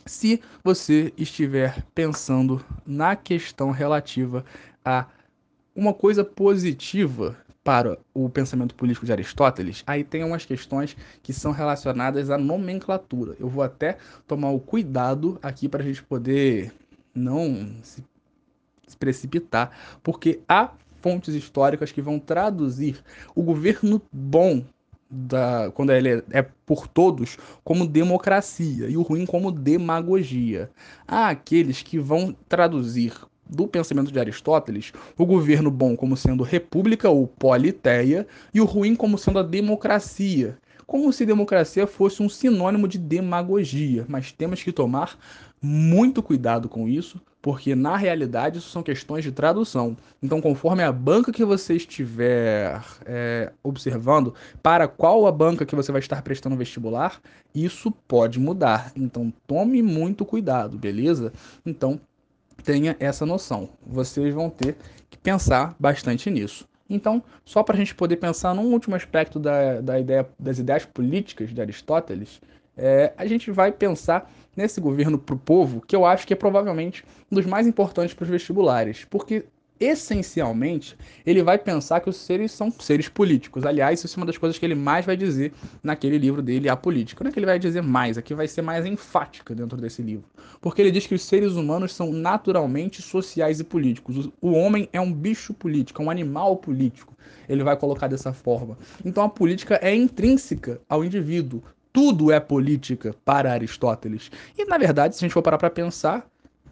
Se 0.06 0.40
você 0.64 1.12
estiver 1.18 1.84
pensando 1.96 2.64
na 2.86 3.16
questão 3.16 3.72
relativa 3.72 4.46
a 4.86 5.08
uma 5.76 5.94
coisa 5.94 6.24
positiva 6.24 7.36
para 7.70 8.00
o 8.16 8.28
pensamento 8.28 8.74
político 8.74 9.06
de 9.06 9.12
Aristóteles, 9.12 9.84
aí 9.86 10.04
tem 10.04 10.24
umas 10.24 10.44
questões 10.44 10.98
que 11.22 11.32
são 11.32 11.52
relacionadas 11.52 12.32
à 12.32 12.36
nomenclatura. 12.36 13.36
Eu 13.40 13.48
vou 13.48 13.62
até 13.62 14.00
tomar 14.28 14.50
o 14.50 14.60
cuidado 14.60 15.38
aqui 15.40 15.70
para 15.70 15.84
a 15.84 15.86
gente 15.86 16.02
poder 16.02 16.74
não 17.14 17.70
se, 17.84 18.04
se 18.88 18.98
precipitar, 18.98 19.70
porque 20.02 20.40
há 20.50 20.72
fontes 21.00 21.36
históricas 21.36 21.92
que 21.92 22.02
vão 22.02 22.18
traduzir 22.18 23.04
o 23.36 23.44
governo 23.44 24.02
bom 24.12 24.66
da, 25.08 25.70
quando 25.76 25.92
ele 25.92 26.10
é, 26.10 26.24
é, 26.32 26.42
por 26.66 26.88
todos, 26.88 27.38
como 27.64 27.86
democracia 27.86 28.90
e 28.90 28.98
o 28.98 29.04
ruim 29.04 29.28
como 29.28 29.52
demagogia. 29.52 30.72
Há 31.08 31.30
aqueles 31.30 31.84
que 31.84 32.00
vão 32.00 32.36
traduzir 32.48 33.14
do 33.50 33.68
pensamento 33.68 34.12
de 34.12 34.20
Aristóteles, 34.20 34.94
o 35.18 35.26
governo 35.26 35.72
bom 35.72 35.96
como 35.96 36.16
sendo 36.16 36.44
república 36.44 37.10
ou 37.10 37.28
politeia 37.28 38.28
e 38.54 38.62
o 38.62 38.66
ruim 38.66 38.96
como 38.96 39.18
sendo 39.18 39.40
a 39.40 39.44
democracia. 39.44 40.58
Como 40.86 41.14
se 41.14 41.26
democracia 41.26 41.86
fosse 41.86 42.24
um 42.24 42.30
sinônimo 42.30 42.88
de 42.88 42.98
demagogia, 42.98 44.06
mas 44.08 44.32
temos 44.32 44.64
que 44.64 44.72
tomar 44.72 45.18
muito 45.62 46.24
cuidado 46.24 46.70
com 46.70 46.88
isso, 46.88 47.22
porque 47.42 47.76
na 47.76 47.96
realidade 47.96 48.58
isso 48.58 48.70
são 48.70 48.84
questões 48.84 49.24
de 49.24 49.32
tradução. 49.32 49.96
Então, 50.22 50.42
conforme 50.42 50.84
a 50.84 50.92
banca 50.92 51.32
que 51.32 51.46
você 51.46 51.76
estiver 51.76 52.82
é, 53.06 53.52
observando, 53.64 54.34
para 54.62 54.88
qual 54.88 55.28
a 55.28 55.32
banca 55.32 55.66
que 55.66 55.76
você 55.76 55.92
vai 55.92 56.00
estar 56.00 56.22
prestando 56.22 56.56
vestibular, 56.56 57.22
isso 57.54 57.92
pode 58.08 58.40
mudar. 58.40 58.92
Então, 58.96 59.32
tome 59.48 59.82
muito 59.82 60.26
cuidado, 60.26 60.78
beleza? 60.78 61.32
Então, 61.66 62.00
tenha 62.64 62.96
essa 63.00 63.26
noção. 63.26 63.70
Vocês 63.86 64.34
vão 64.34 64.50
ter 64.50 64.76
que 65.10 65.18
pensar 65.18 65.76
bastante 65.80 66.30
nisso. 66.30 66.68
Então, 66.90 67.24
só 67.46 67.62
para 67.62 67.76
a 67.76 67.78
gente 67.78 67.94
poder 67.94 68.18
pensar 68.18 68.56
num 68.56 68.74
último 68.74 68.96
aspecto 68.96 69.40
da, 69.40 69.80
da 69.80 70.00
ideia, 70.00 70.28
das 70.40 70.58
ideias 70.58 70.86
políticas 70.86 71.54
de 71.54 71.62
Aristóteles, 71.62 72.42
é, 72.76 73.14
a 73.18 73.26
gente 73.28 73.52
vai 73.52 73.72
pensar 73.72 74.32
nesse 74.56 74.82
governo 74.82 75.20
para 75.20 75.36
o 75.36 75.40
povo, 75.40 75.82
que 75.82 75.96
eu 75.96 76.06
acho 76.06 76.26
que 76.26 76.34
é 76.34 76.36
provavelmente 76.36 77.06
um 77.32 77.36
dos 77.36 77.46
mais 77.46 77.68
importantes 77.68 78.14
para 78.14 78.24
os 78.24 78.30
vestibulares, 78.30 79.06
porque 79.06 79.46
essencialmente, 79.80 80.98
ele 81.26 81.42
vai 81.42 81.58
pensar 81.58 82.02
que 82.02 82.10
os 82.10 82.18
seres 82.18 82.52
são 82.52 82.70
seres 82.72 83.08
políticos. 83.08 83.66
Aliás, 83.66 84.04
isso 84.04 84.18
é 84.18 84.22
uma 84.22 84.26
das 84.26 84.38
coisas 84.38 84.58
que 84.60 84.66
ele 84.66 84.76
mais 84.76 85.06
vai 85.06 85.16
dizer 85.16 85.54
naquele 85.82 86.18
livro 86.18 86.42
dele, 86.42 86.68
A 86.68 86.76
Política. 86.76 87.24
Não 87.24 87.30
é 87.30 87.32
que 87.32 87.40
ele 87.40 87.46
vai 87.46 87.58
dizer 87.58 87.82
mais, 87.82 88.18
aqui 88.18 88.34
vai 88.34 88.48
ser 88.48 88.62
mais 88.62 88.86
enfática 88.86 89.56
dentro 89.56 89.78
desse 89.78 90.02
livro. 90.02 90.26
Porque 90.60 90.82
ele 90.82 90.92
diz 90.92 91.08
que 91.08 91.16
os 91.16 91.24
seres 91.24 91.54
humanos 91.54 91.94
são 91.94 92.12
naturalmente 92.12 93.02
sociais 93.02 93.60
e 93.60 93.64
políticos. 93.64 94.30
O 94.42 94.52
homem 94.52 94.90
é 94.92 95.00
um 95.00 95.14
bicho 95.14 95.54
político, 95.54 96.02
é 96.02 96.06
um 96.06 96.12
animal 96.12 96.58
político. 96.58 97.16
Ele 97.48 97.64
vai 97.64 97.78
colocar 97.78 98.08
dessa 98.08 98.34
forma. 98.34 98.78
Então 99.06 99.24
a 99.24 99.30
política 99.30 99.80
é 99.82 99.96
intrínseca 99.96 100.82
ao 100.90 101.04
indivíduo. 101.04 101.64
Tudo 101.92 102.32
é 102.32 102.40
política 102.40 103.16
para 103.26 103.52
Aristóteles. 103.52 104.30
E 104.58 104.66
na 104.66 104.78
verdade, 104.78 105.16
se 105.16 105.24
a 105.24 105.26
gente 105.26 105.34
for 105.34 105.42
parar 105.42 105.58
para 105.58 105.70
pensar, 105.70 106.30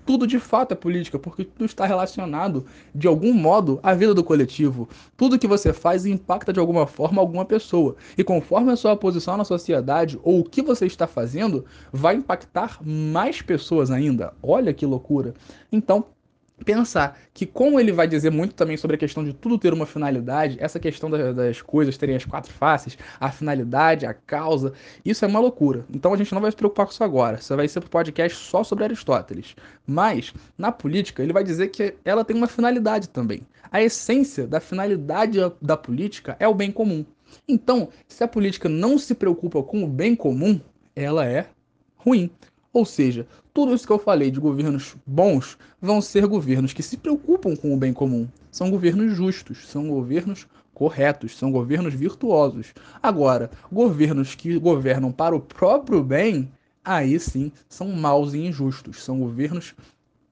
tudo 0.07 0.25
de 0.25 0.39
fato 0.39 0.71
é 0.71 0.75
política, 0.75 1.19
porque 1.19 1.43
tudo 1.43 1.65
está 1.65 1.85
relacionado 1.85 2.65
de 2.95 3.09
algum 3.09 3.33
modo 3.33 3.77
à 3.83 3.93
vida 3.93 4.13
do 4.13 4.23
coletivo. 4.23 4.87
Tudo 5.17 5.37
que 5.37 5.45
você 5.45 5.73
faz 5.73 6.05
impacta 6.05 6.53
de 6.53 6.61
alguma 6.61 6.87
forma 6.87 7.21
alguma 7.21 7.43
pessoa. 7.43 7.97
E 8.17 8.23
conforme 8.23 8.71
a 8.71 8.77
sua 8.77 8.95
posição 8.95 9.35
na 9.35 9.43
sociedade 9.43 10.17
ou 10.23 10.39
o 10.39 10.43
que 10.45 10.61
você 10.61 10.85
está 10.85 11.05
fazendo, 11.05 11.65
vai 11.91 12.15
impactar 12.15 12.79
mais 12.81 13.41
pessoas 13.41 13.91
ainda. 13.91 14.33
Olha 14.41 14.73
que 14.73 14.85
loucura. 14.85 15.33
Então, 15.69 16.05
pensar 16.65 17.19
que 17.33 17.45
como 17.45 17.79
ele 17.79 17.91
vai 17.91 18.07
dizer 18.07 18.31
muito 18.31 18.55
também 18.55 18.77
sobre 18.77 18.95
a 18.95 18.99
questão 18.99 19.23
de 19.23 19.33
tudo 19.33 19.57
ter 19.57 19.73
uma 19.73 19.85
finalidade, 19.85 20.57
essa 20.59 20.79
questão 20.79 21.09
das, 21.09 21.35
das, 21.35 21.61
coisas 21.61 21.97
terem 21.97 22.15
as 22.15 22.25
quatro 22.25 22.51
faces, 22.51 22.97
a 23.19 23.31
finalidade, 23.31 24.05
a 24.05 24.13
causa, 24.13 24.73
isso 25.05 25.23
é 25.23 25.27
uma 25.27 25.39
loucura. 25.39 25.85
Então 25.93 26.13
a 26.13 26.17
gente 26.17 26.33
não 26.33 26.41
vai 26.41 26.51
se 26.51 26.57
preocupar 26.57 26.85
com 26.85 26.91
isso 26.91 27.03
agora. 27.03 27.37
Isso 27.37 27.55
vai 27.55 27.67
ser 27.67 27.79
um 27.79 27.87
podcast 27.87 28.37
só 28.37 28.63
sobre 28.63 28.85
Aristóteles. 28.85 29.55
Mas 29.85 30.33
na 30.57 30.71
política 30.71 31.21
ele 31.21 31.33
vai 31.33 31.43
dizer 31.43 31.67
que 31.69 31.95
ela 32.03 32.25
tem 32.25 32.35
uma 32.35 32.47
finalidade 32.47 33.09
também. 33.09 33.41
A 33.71 33.81
essência 33.81 34.47
da 34.47 34.59
finalidade 34.59 35.39
da 35.61 35.77
política 35.77 36.35
é 36.39 36.47
o 36.47 36.53
bem 36.53 36.71
comum. 36.71 37.05
Então, 37.47 37.89
se 38.07 38.23
a 38.23 38.27
política 38.27 38.69
não 38.69 38.97
se 38.97 39.13
preocupa 39.13 39.61
com 39.61 39.83
o 39.83 39.87
bem 39.87 40.15
comum, 40.15 40.59
ela 40.95 41.25
é 41.25 41.47
ruim. 41.97 42.29
Ou 42.73 42.85
seja, 42.85 43.27
tudo 43.57 43.73
isso 43.73 43.87
que 43.87 43.91
eu 43.91 43.97
falei 43.97 44.29
de 44.29 44.39
governos 44.39 44.95
bons 45.03 45.57
vão 45.81 45.99
ser 45.99 46.27
governos 46.27 46.73
que 46.73 46.83
se 46.83 46.95
preocupam 46.95 47.55
com 47.55 47.73
o 47.73 47.77
bem 47.77 47.91
comum. 47.91 48.27
São 48.51 48.69
governos 48.69 49.15
justos, 49.15 49.67
são 49.67 49.89
governos 49.89 50.45
corretos, 50.75 51.35
são 51.35 51.51
governos 51.51 51.95
virtuosos. 51.95 52.67
Agora, 53.01 53.49
governos 53.71 54.35
que 54.35 54.59
governam 54.59 55.11
para 55.11 55.35
o 55.35 55.39
próprio 55.39 56.03
bem, 56.03 56.51
aí 56.85 57.19
sim 57.19 57.51
são 57.67 57.87
maus 57.87 58.35
e 58.35 58.45
injustos, 58.45 59.03
são 59.03 59.17
governos 59.17 59.73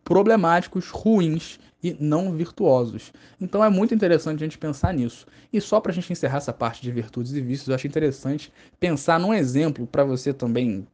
problemáticos, 0.04 0.92
ruins 0.92 1.60
e 1.82 1.98
não 2.00 2.32
virtuosos. 2.32 3.12
Então 3.42 3.66
é 3.66 3.70
muito 3.72 3.96
interessante 3.96 4.44
a 4.44 4.46
gente 4.46 4.60
pensar 4.60 4.94
nisso. 4.94 5.26
E 5.52 5.60
só 5.60 5.80
para 5.80 5.92
a 5.92 5.96
gente 5.96 6.14
encerrar 6.14 6.38
essa 6.38 6.54
parte 6.54 6.80
de 6.80 6.92
virtudes 6.92 7.34
e 7.34 7.42
vícios, 7.42 7.70
eu 7.70 7.74
acho 7.74 7.88
interessante 7.88 8.54
pensar 8.80 9.20
num 9.20 9.34
exemplo 9.34 9.88
para 9.88 10.04
você 10.04 10.32
também 10.32 10.86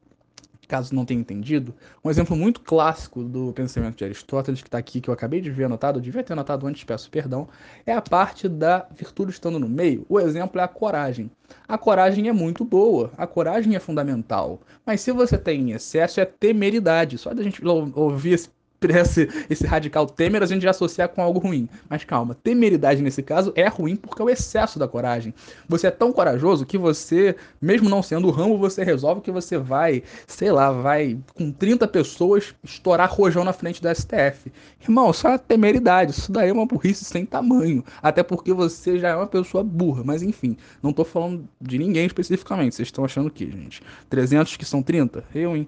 caso 0.71 0.95
não 0.95 1.03
tenha 1.03 1.19
entendido, 1.19 1.75
um 2.01 2.09
exemplo 2.09 2.33
muito 2.33 2.61
clássico 2.61 3.25
do 3.25 3.51
pensamento 3.51 3.97
de 3.97 4.05
Aristóteles, 4.05 4.61
que 4.61 4.69
está 4.69 4.77
aqui, 4.77 5.01
que 5.01 5.09
eu 5.09 5.13
acabei 5.13 5.41
de 5.41 5.51
ver 5.51 5.65
anotado, 5.65 5.99
eu 5.99 6.01
devia 6.01 6.23
ter 6.23 6.31
anotado 6.31 6.65
antes, 6.65 6.85
peço 6.85 7.11
perdão, 7.11 7.49
é 7.85 7.93
a 7.93 8.01
parte 8.01 8.47
da 8.47 8.87
virtude 8.95 9.31
estando 9.31 9.59
no 9.59 9.67
meio. 9.67 10.05
O 10.07 10.17
exemplo 10.17 10.61
é 10.61 10.63
a 10.63 10.69
coragem. 10.69 11.29
A 11.67 11.77
coragem 11.77 12.29
é 12.29 12.31
muito 12.31 12.63
boa, 12.63 13.11
a 13.17 13.27
coragem 13.27 13.75
é 13.75 13.79
fundamental, 13.79 14.61
mas 14.85 15.01
se 15.01 15.11
você 15.11 15.37
tem 15.37 15.59
em 15.59 15.71
excesso 15.73 16.21
é 16.21 16.25
temeridade. 16.25 17.17
Só 17.17 17.33
da 17.33 17.43
gente 17.43 17.61
ouvir 17.67 18.31
esse 18.31 18.49
esse, 18.89 19.29
esse 19.49 19.65
radical 19.67 20.07
Temer, 20.07 20.41
a 20.41 20.45
gente 20.45 20.63
já 20.63 20.71
associa 20.71 21.07
com 21.07 21.21
algo 21.21 21.39
ruim. 21.39 21.69
Mas 21.87 22.03
calma, 22.03 22.35
temeridade 22.35 23.01
nesse 23.01 23.21
caso 23.21 23.53
é 23.55 23.67
ruim 23.67 23.95
porque 23.95 24.21
é 24.21 24.25
o 24.25 24.29
excesso 24.29 24.79
da 24.79 24.87
coragem. 24.87 25.33
Você 25.67 25.87
é 25.87 25.91
tão 25.91 26.11
corajoso 26.11 26.65
que 26.65 26.77
você, 26.77 27.35
mesmo 27.61 27.89
não 27.89 28.01
sendo 28.01 28.27
o 28.27 28.31
ramo, 28.31 28.57
você 28.57 28.83
resolve 28.83 29.21
que 29.21 29.31
você 29.31 29.57
vai, 29.57 30.03
sei 30.25 30.51
lá, 30.51 30.71
vai 30.71 31.17
com 31.35 31.51
30 31.51 31.87
pessoas 31.87 32.55
estourar 32.63 33.11
rojão 33.11 33.43
na 33.43 33.53
frente 33.53 33.81
do 33.81 33.93
STF. 33.93 34.51
Irmão, 34.81 35.13
só 35.13 35.29
é 35.29 35.37
temeridade. 35.37 36.11
Isso 36.11 36.31
daí 36.31 36.49
é 36.49 36.53
uma 36.53 36.65
burrice 36.65 37.05
sem 37.05 37.25
tamanho. 37.25 37.83
Até 38.01 38.23
porque 38.23 38.53
você 38.53 38.97
já 38.97 39.09
é 39.09 39.15
uma 39.15 39.27
pessoa 39.27 39.63
burra. 39.63 40.03
Mas 40.03 40.23
enfim, 40.23 40.57
não 40.81 40.91
tô 40.91 41.03
falando 41.03 41.47
de 41.59 41.77
ninguém 41.77 42.05
especificamente. 42.05 42.75
Vocês 42.75 42.87
estão 42.87 43.05
achando 43.05 43.29
que, 43.29 43.45
gente? 43.45 43.81
300 44.09 44.57
que 44.57 44.65
são 44.65 44.81
30? 44.81 45.23
Eu, 45.35 45.55
hein? 45.55 45.67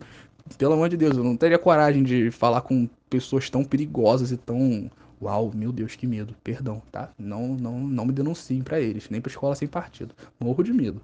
Pelo 0.58 0.74
amor 0.74 0.90
de 0.90 0.98
Deus, 0.98 1.18
eu 1.18 1.24
não 1.24 1.38
teria 1.38 1.58
coragem 1.58 2.04
de 2.04 2.30
falar 2.32 2.62
com 2.62 2.88
pessoas 3.10 3.50
tão 3.50 3.64
perigosas 3.64 4.32
e 4.32 4.38
tão. 4.38 4.90
Uau, 5.22 5.52
meu 5.56 5.72
Deus, 5.72 5.96
que 5.96 6.06
medo. 6.06 6.36
Perdão, 6.44 6.82
tá? 6.92 7.12
Não, 7.18 7.50
não, 7.56 7.80
não 7.80 8.06
me 8.06 8.12
denunciem 8.12 8.62
para 8.62 8.80
eles, 8.80 9.10
nem 9.10 9.22
pra 9.22 9.30
escola 9.30 9.56
sem 9.56 9.68
partido. 9.68 10.14
Morro 10.40 10.64
de 10.64 10.74
medo. 10.74 11.02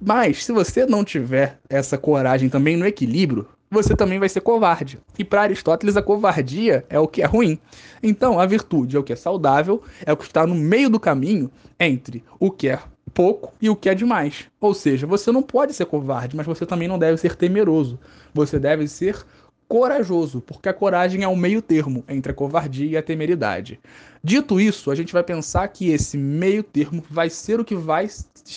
Mas, 0.00 0.44
se 0.44 0.52
você 0.52 0.84
não 0.84 1.04
tiver 1.04 1.58
essa 1.68 1.96
coragem 1.96 2.48
também 2.48 2.76
no 2.76 2.86
equilíbrio, 2.86 3.48
você 3.70 3.94
também 3.96 4.18
vai 4.18 4.28
ser 4.28 4.40
covarde. 4.40 4.98
E 5.18 5.24
para 5.24 5.42
Aristóteles, 5.42 5.96
a 5.96 6.02
covardia 6.02 6.84
é 6.88 6.98
o 6.98 7.08
que 7.08 7.22
é 7.22 7.26
ruim. 7.26 7.58
Então, 8.02 8.38
a 8.38 8.46
virtude 8.46 8.96
é 8.96 8.98
o 8.98 9.02
que 9.02 9.12
é 9.12 9.16
saudável, 9.16 9.82
é 10.04 10.12
o 10.12 10.16
que 10.16 10.24
está 10.24 10.46
no 10.46 10.54
meio 10.54 10.90
do 10.90 11.00
caminho 11.00 11.50
entre 11.78 12.24
o 12.38 12.50
que 12.50 12.68
é 12.68 12.78
pouco 13.16 13.54
e 13.62 13.70
o 13.70 13.74
que 13.74 13.88
é 13.88 13.94
demais. 13.94 14.44
Ou 14.60 14.74
seja, 14.74 15.06
você 15.06 15.32
não 15.32 15.42
pode 15.42 15.72
ser 15.72 15.86
covarde, 15.86 16.36
mas 16.36 16.46
você 16.46 16.66
também 16.66 16.86
não 16.86 16.98
deve 16.98 17.16
ser 17.16 17.34
temeroso. 17.34 17.98
Você 18.34 18.58
deve 18.58 18.86
ser 18.86 19.24
corajoso, 19.66 20.42
porque 20.42 20.68
a 20.68 20.74
coragem 20.74 21.22
é 21.22 21.28
o 21.28 21.34
meio 21.34 21.62
termo 21.62 22.04
entre 22.08 22.30
a 22.30 22.34
covardia 22.34 22.90
e 22.90 22.96
a 22.96 23.02
temeridade. 23.02 23.80
Dito 24.22 24.60
isso, 24.60 24.90
a 24.90 24.94
gente 24.94 25.14
vai 25.14 25.24
pensar 25.24 25.66
que 25.68 25.88
esse 25.88 26.18
meio 26.18 26.62
termo 26.62 27.02
vai 27.08 27.30
ser 27.30 27.58
o 27.58 27.64
que 27.64 27.74
vai, 27.74 28.06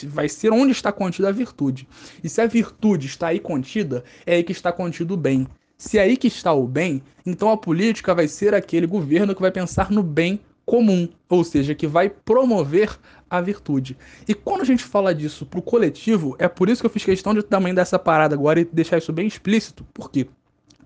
vai 0.07 0.27
ser 0.27 0.51
onde 0.51 0.73
está 0.73 0.91
contida 0.91 1.29
a 1.29 1.31
virtude. 1.31 1.87
E 2.21 2.27
se 2.27 2.41
a 2.41 2.45
virtude 2.45 3.07
está 3.07 3.27
aí 3.27 3.39
contida, 3.39 4.03
é 4.25 4.35
aí 4.35 4.43
que 4.43 4.51
está 4.51 4.73
contido 4.73 5.13
o 5.13 5.17
bem. 5.17 5.47
Se 5.77 5.97
é 5.97 6.01
aí 6.01 6.17
que 6.17 6.27
está 6.27 6.51
o 6.51 6.67
bem, 6.67 7.01
então 7.25 7.49
a 7.49 7.55
política 7.55 8.13
vai 8.13 8.27
ser 8.27 8.53
aquele 8.53 8.85
governo 8.85 9.33
que 9.33 9.41
vai 9.41 9.51
pensar 9.51 9.89
no 9.89 10.03
bem 10.03 10.41
comum, 10.69 11.09
ou 11.27 11.43
seja, 11.43 11.73
que 11.73 11.87
vai 11.87 12.11
promover 12.11 12.95
a 13.27 13.41
virtude. 13.41 13.97
E 14.27 14.35
quando 14.35 14.61
a 14.61 14.65
gente 14.65 14.83
fala 14.83 15.15
disso 15.15 15.43
para 15.43 15.59
o 15.59 15.63
coletivo, 15.63 16.35
é 16.37 16.47
por 16.47 16.69
isso 16.69 16.79
que 16.79 16.85
eu 16.85 16.91
fiz 16.91 17.03
questão 17.03 17.33
de 17.33 17.41
também 17.41 17.73
dessa 17.73 17.97
parada 17.97 18.35
agora 18.35 18.59
e 18.59 18.65
deixar 18.65 18.99
isso 18.99 19.11
bem 19.11 19.25
explícito. 19.25 19.83
Por 19.91 20.11
quê? 20.11 20.27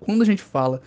Quando 0.00 0.22
a 0.22 0.24
gente 0.24 0.42
fala 0.42 0.80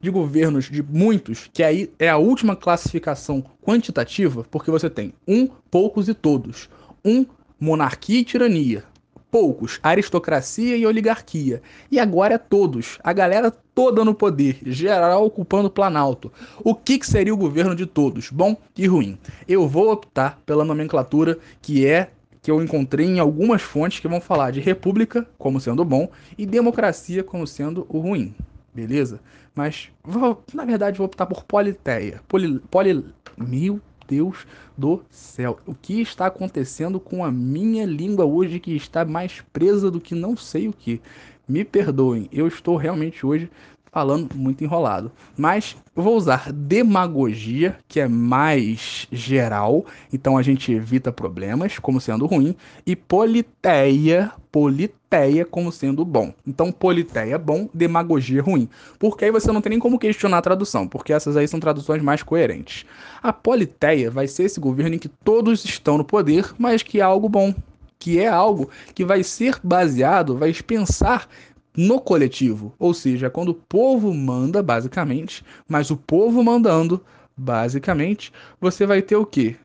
de 0.00 0.10
governos 0.10 0.64
de 0.64 0.82
muitos, 0.82 1.48
que 1.52 1.62
aí 1.62 1.92
é 1.96 2.08
a 2.08 2.16
última 2.16 2.56
classificação 2.56 3.44
quantitativa, 3.62 4.44
porque 4.50 4.68
você 4.68 4.90
tem 4.90 5.14
um, 5.28 5.46
poucos 5.70 6.08
e 6.08 6.14
todos. 6.14 6.68
Um, 7.04 7.24
monarquia 7.60 8.18
e 8.18 8.24
tirania. 8.24 8.82
Poucos, 9.30 9.78
aristocracia 9.82 10.76
e 10.76 10.86
oligarquia. 10.86 11.62
E 11.90 11.98
agora 11.98 12.34
é 12.34 12.38
todos, 12.38 12.98
a 13.02 13.12
galera 13.12 13.50
toda 13.50 14.04
no 14.04 14.14
poder, 14.14 14.58
geral 14.62 15.24
ocupando 15.24 15.68
o 15.68 15.70
Planalto. 15.70 16.32
O 16.64 16.74
que, 16.74 16.98
que 16.98 17.06
seria 17.06 17.32
o 17.32 17.36
governo 17.36 17.74
de 17.74 17.86
todos, 17.86 18.30
bom 18.30 18.56
e 18.76 18.86
ruim? 18.86 19.18
Eu 19.46 19.68
vou 19.68 19.92
optar 19.92 20.38
pela 20.44 20.64
nomenclatura 20.64 21.38
que 21.62 21.86
é 21.86 22.10
que 22.42 22.50
eu 22.50 22.62
encontrei 22.62 23.06
em 23.06 23.20
algumas 23.20 23.62
fontes 23.62 24.00
que 24.00 24.08
vão 24.08 24.20
falar 24.20 24.50
de 24.50 24.60
república 24.60 25.26
como 25.38 25.60
sendo 25.60 25.84
bom 25.84 26.08
e 26.38 26.46
democracia 26.46 27.22
como 27.22 27.46
sendo 27.46 27.86
o 27.88 27.98
ruim 27.98 28.34
beleza? 28.74 29.20
Mas, 29.54 29.90
vou, 30.02 30.42
na 30.54 30.64
verdade, 30.64 30.98
vou 30.98 31.06
optar 31.06 31.26
por 31.26 31.44
Politeia. 31.44 32.22
Poli, 32.28 32.60
poli, 32.70 33.04
meu 33.36 33.80
Deus 34.10 34.44
do 34.76 35.02
céu. 35.08 35.60
O 35.64 35.72
que 35.72 36.00
está 36.00 36.26
acontecendo 36.26 36.98
com 36.98 37.24
a 37.24 37.30
minha 37.30 37.86
língua 37.86 38.24
hoje 38.24 38.58
que 38.58 38.74
está 38.74 39.04
mais 39.04 39.40
presa 39.52 39.88
do 39.88 40.00
que 40.00 40.16
não 40.16 40.36
sei 40.36 40.66
o 40.66 40.72
que? 40.72 41.00
Me 41.48 41.64
perdoem, 41.64 42.28
eu 42.32 42.48
estou 42.48 42.76
realmente 42.76 43.24
hoje 43.24 43.48
falando 43.90 44.34
muito 44.34 44.62
enrolado. 44.62 45.10
Mas 45.36 45.76
vou 45.94 46.16
usar 46.16 46.52
demagogia, 46.52 47.76
que 47.88 48.00
é 48.00 48.08
mais 48.08 49.06
geral, 49.10 49.84
então 50.12 50.36
a 50.36 50.42
gente 50.42 50.72
evita 50.72 51.12
problemas 51.12 51.78
como 51.78 52.00
sendo 52.00 52.26
ruim, 52.26 52.54
e 52.86 52.94
politeia, 52.94 54.32
politeia 54.50 55.44
como 55.44 55.72
sendo 55.72 56.04
bom. 56.04 56.32
Então 56.46 56.70
politeia 56.72 57.38
bom, 57.38 57.68
demagogia 57.74 58.42
ruim. 58.42 58.68
Porque 58.98 59.24
aí 59.24 59.30
você 59.30 59.50
não 59.50 59.60
tem 59.60 59.70
nem 59.70 59.78
como 59.78 59.98
questionar 59.98 60.38
a 60.38 60.42
tradução, 60.42 60.86
porque 60.86 61.12
essas 61.12 61.36
aí 61.36 61.46
são 61.48 61.60
traduções 61.60 62.02
mais 62.02 62.22
coerentes. 62.22 62.86
A 63.22 63.32
politeia 63.32 64.10
vai 64.10 64.26
ser 64.26 64.44
esse 64.44 64.60
governo 64.60 64.94
em 64.94 64.98
que 64.98 65.08
todos 65.08 65.64
estão 65.64 65.98
no 65.98 66.04
poder, 66.04 66.54
mas 66.58 66.82
que 66.82 67.00
é 67.00 67.02
algo 67.02 67.28
bom, 67.28 67.54
que 68.00 68.18
é 68.18 68.26
algo 68.26 68.70
que 68.94 69.04
vai 69.04 69.22
ser 69.22 69.60
baseado, 69.62 70.36
vai 70.36 70.52
pensar 70.54 71.28
no 71.76 72.00
coletivo, 72.00 72.74
ou 72.78 72.92
seja, 72.92 73.30
quando 73.30 73.50
o 73.50 73.54
povo 73.54 74.12
manda, 74.12 74.62
basicamente, 74.62 75.44
mas 75.68 75.90
o 75.90 75.96
povo 75.96 76.42
mandando, 76.42 77.04
basicamente, 77.36 78.32
você 78.60 78.86
vai 78.86 79.02
ter 79.02 79.16
o 79.16 79.26
quê? 79.26 79.56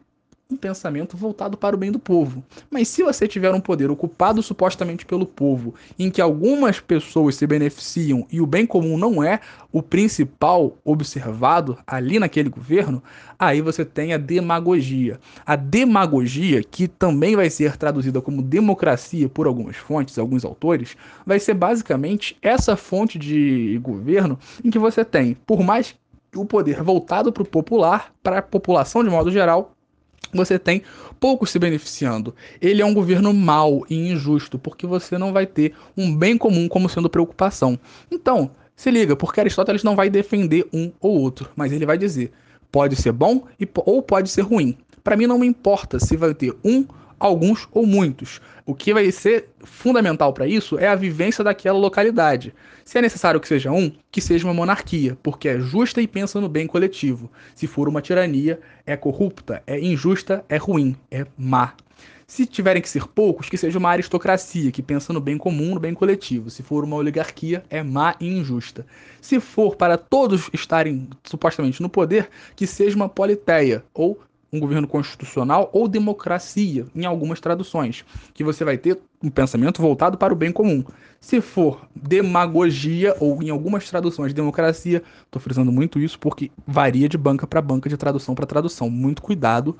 Um 0.49 0.55
pensamento 0.55 1.17
voltado 1.17 1.58
para 1.58 1.75
o 1.75 1.79
bem 1.79 1.91
do 1.91 1.97
povo. 1.97 2.43
Mas 2.69 2.88
se 2.88 3.01
você 3.01 3.27
tiver 3.27 3.51
um 3.51 3.60
poder 3.60 3.89
ocupado 3.89 4.43
supostamente 4.43 5.03
pelo 5.03 5.25
povo, 5.25 5.73
em 5.97 6.12
que 6.12 6.21
algumas 6.21 6.79
pessoas 6.79 7.36
se 7.36 7.47
beneficiam 7.47 8.27
e 8.31 8.39
o 8.39 8.45
bem 8.45 8.65
comum 8.65 8.95
não 8.95 9.23
é 9.23 9.39
o 9.71 9.81
principal 9.81 10.77
observado 10.86 11.77
ali 11.88 12.19
naquele 12.19 12.47
governo, 12.47 13.01
aí 13.39 13.60
você 13.60 13.84
tem 13.84 14.13
a 14.13 14.17
demagogia. 14.17 15.19
A 15.43 15.55
demagogia, 15.55 16.63
que 16.63 16.88
também 16.88 17.36
vai 17.36 17.49
ser 17.49 17.75
traduzida 17.75 18.21
como 18.21 18.43
democracia 18.43 19.27
por 19.27 19.47
algumas 19.47 19.77
fontes, 19.77 20.19
alguns 20.19 20.45
autores, 20.45 20.95
vai 21.25 21.39
ser 21.39 21.55
basicamente 21.55 22.38
essa 22.39 22.77
fonte 22.77 23.17
de 23.17 23.79
governo 23.81 24.38
em 24.63 24.69
que 24.69 24.77
você 24.77 25.03
tem, 25.03 25.36
por 25.45 25.63
mais 25.63 25.95
o 26.36 26.45
poder 26.45 26.84
voltado 26.84 27.31
para 27.31 27.43
o 27.43 27.45
popular, 27.45 28.13
para 28.21 28.39
a 28.39 28.41
população 28.41 29.03
de 29.03 29.10
modo 29.10 29.31
geral, 29.31 29.75
você 30.34 30.60
tem 30.60 30.82
poucos 31.19 31.49
se 31.49 31.60
beneficiando. 31.60 32.36
Ele 32.62 32.82
é 32.82 32.86
um 32.86 32.93
governo 32.93 33.34
mau 33.34 33.86
e 33.89 34.12
injusto, 34.12 34.60
porque 34.60 34.86
você 34.86 35.17
não 35.17 35.32
vai 35.32 35.45
ter 35.45 35.73
um 35.95 36.15
bem 36.15 36.38
comum 36.38 36.67
como 36.67 36.89
sendo 36.89 37.10
preocupação. 37.10 37.80
Então, 38.12 38.51
se 38.75 38.91
liga, 38.91 39.15
porque 39.15 39.39
Aristóteles 39.39 39.84
não 39.84 39.95
vai 39.95 40.10
defender 40.10 40.67
um 40.73 40.91
ou 40.99 41.19
outro, 41.21 41.49
mas 41.56 41.71
ele 41.71 41.86
vai 41.86 41.97
dizer: 41.97 42.32
pode 42.71 42.95
ser 42.95 43.12
bom 43.12 43.43
ou 43.86 44.01
pode 44.01 44.30
ser 44.30 44.41
ruim. 44.41 44.78
Para 45.04 45.15
mim 45.15 45.28
não 45.28 45.39
me 45.39 45.47
importa 45.47 45.99
se 45.99 46.17
vai 46.17 46.34
ter 46.34 46.54
um 46.63 46.86
alguns 47.19 47.67
ou 47.71 47.86
muitos. 47.86 48.41
O 48.65 48.73
que 48.73 48.93
vai 48.93 49.12
ser 49.12 49.49
fundamental 49.63 50.34
para 50.34 50.47
isso 50.47 50.78
é 50.80 50.88
a 50.88 50.95
vivência 50.95 51.43
daquela 51.43 51.78
localidade. 51.78 52.54
Se 52.84 52.97
é 52.97 53.01
necessário 53.01 53.39
que 53.39 53.47
seja 53.47 53.71
um, 53.71 53.91
que 54.12 54.21
seja 54.21 54.45
uma 54.45 54.54
monarquia, 54.54 55.17
porque 55.21 55.49
é 55.49 55.60
justa 55.60 56.01
e 56.01 56.08
pensa 56.08 56.41
no 56.41 56.49
bem 56.49 56.67
coletivo. 56.67 57.32
Se 57.56 57.67
for 57.67 57.88
uma 57.88 58.01
tirania, 58.01 58.60
é 58.86 58.95
corrupta, 58.97 59.62
é 59.67 59.80
injusta, 59.80 60.43
é 60.49 60.58
ruim, 60.58 60.95
é 61.12 61.25
má. 61.38 61.73
Se 62.28 62.45
tiverem 62.47 62.82
que 62.82 62.89
ser 62.89 63.08
poucos, 63.08 63.49
que 63.49 63.58
seja 63.58 63.78
uma 63.78 63.89
aristocracia, 63.89 64.71
que 64.71 64.82
pensa 64.82 65.13
no 65.13 65.21
bem 65.21 65.38
comum, 65.38 65.75
no 65.75 65.80
bem 65.80 65.93
coletivo. 65.93 66.49
Se 66.49 66.63
for 66.63 66.84
uma 66.84 66.95
oligarquia, 66.95 67.63
é 67.69 67.84
má 67.84 68.15
e 68.19 68.28
injusta. 68.28 68.86
Se 69.21 69.39
for 69.39 69.75
para 69.75 69.95
todos 69.95 70.49
estarem 70.51 71.08
supostamente 71.23 71.84
no 71.84 71.89
poder, 71.89 72.30
que 72.56 72.65
seja 72.65 72.95
uma 72.95 73.08
politeia, 73.08 73.84
ou 73.93 74.19
um 74.56 74.60
governo 74.60 74.88
constitucional 74.88 75.70
ou 75.74 75.88
democracia, 75.88 76.88
em 76.96 77.06
algumas 77.06 77.39
traduções, 77.39 78.06
que 78.34 78.44
você 78.44 78.63
vai 78.63 78.78
ter 78.78 79.00
um 79.22 79.30
pensamento 79.30 79.82
voltado 79.82 80.18
para 80.18 80.34
o 80.34 80.36
bem 80.36 80.52
comum. 80.52 80.84
Se 81.20 81.41
for 81.41 81.88
demagogia 81.96 83.15
ou 83.20 83.41
em 83.41 83.50
algumas 83.50 83.89
traduções 83.89 84.34
democracia, 84.34 85.02
estou 85.26 85.41
frisando 85.41 85.72
muito 85.72 86.00
isso 86.00 86.20
porque 86.20 86.52
varia 86.65 87.10
de 87.10 87.18
banca 87.18 87.46
para 87.48 87.62
banca, 87.62 87.89
de 87.89 87.98
tradução 87.98 88.36
para 88.36 88.46
tradução. 88.46 88.89
Muito 88.89 89.22
cuidado. 89.22 89.76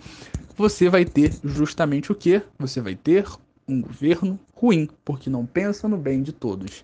Você 0.58 0.90
vai 0.90 1.06
ter 1.06 1.34
justamente 1.44 2.12
o 2.12 2.16
que? 2.16 2.42
Você 2.58 2.82
vai 2.82 2.96
ter 2.96 3.26
um 3.68 3.82
governo 3.82 4.40
ruim, 4.54 4.90
porque 5.04 5.30
não 5.30 5.46
pensa 5.46 5.88
no 5.88 5.98
bem 5.98 6.22
de 6.22 6.32
todos. 6.32 6.84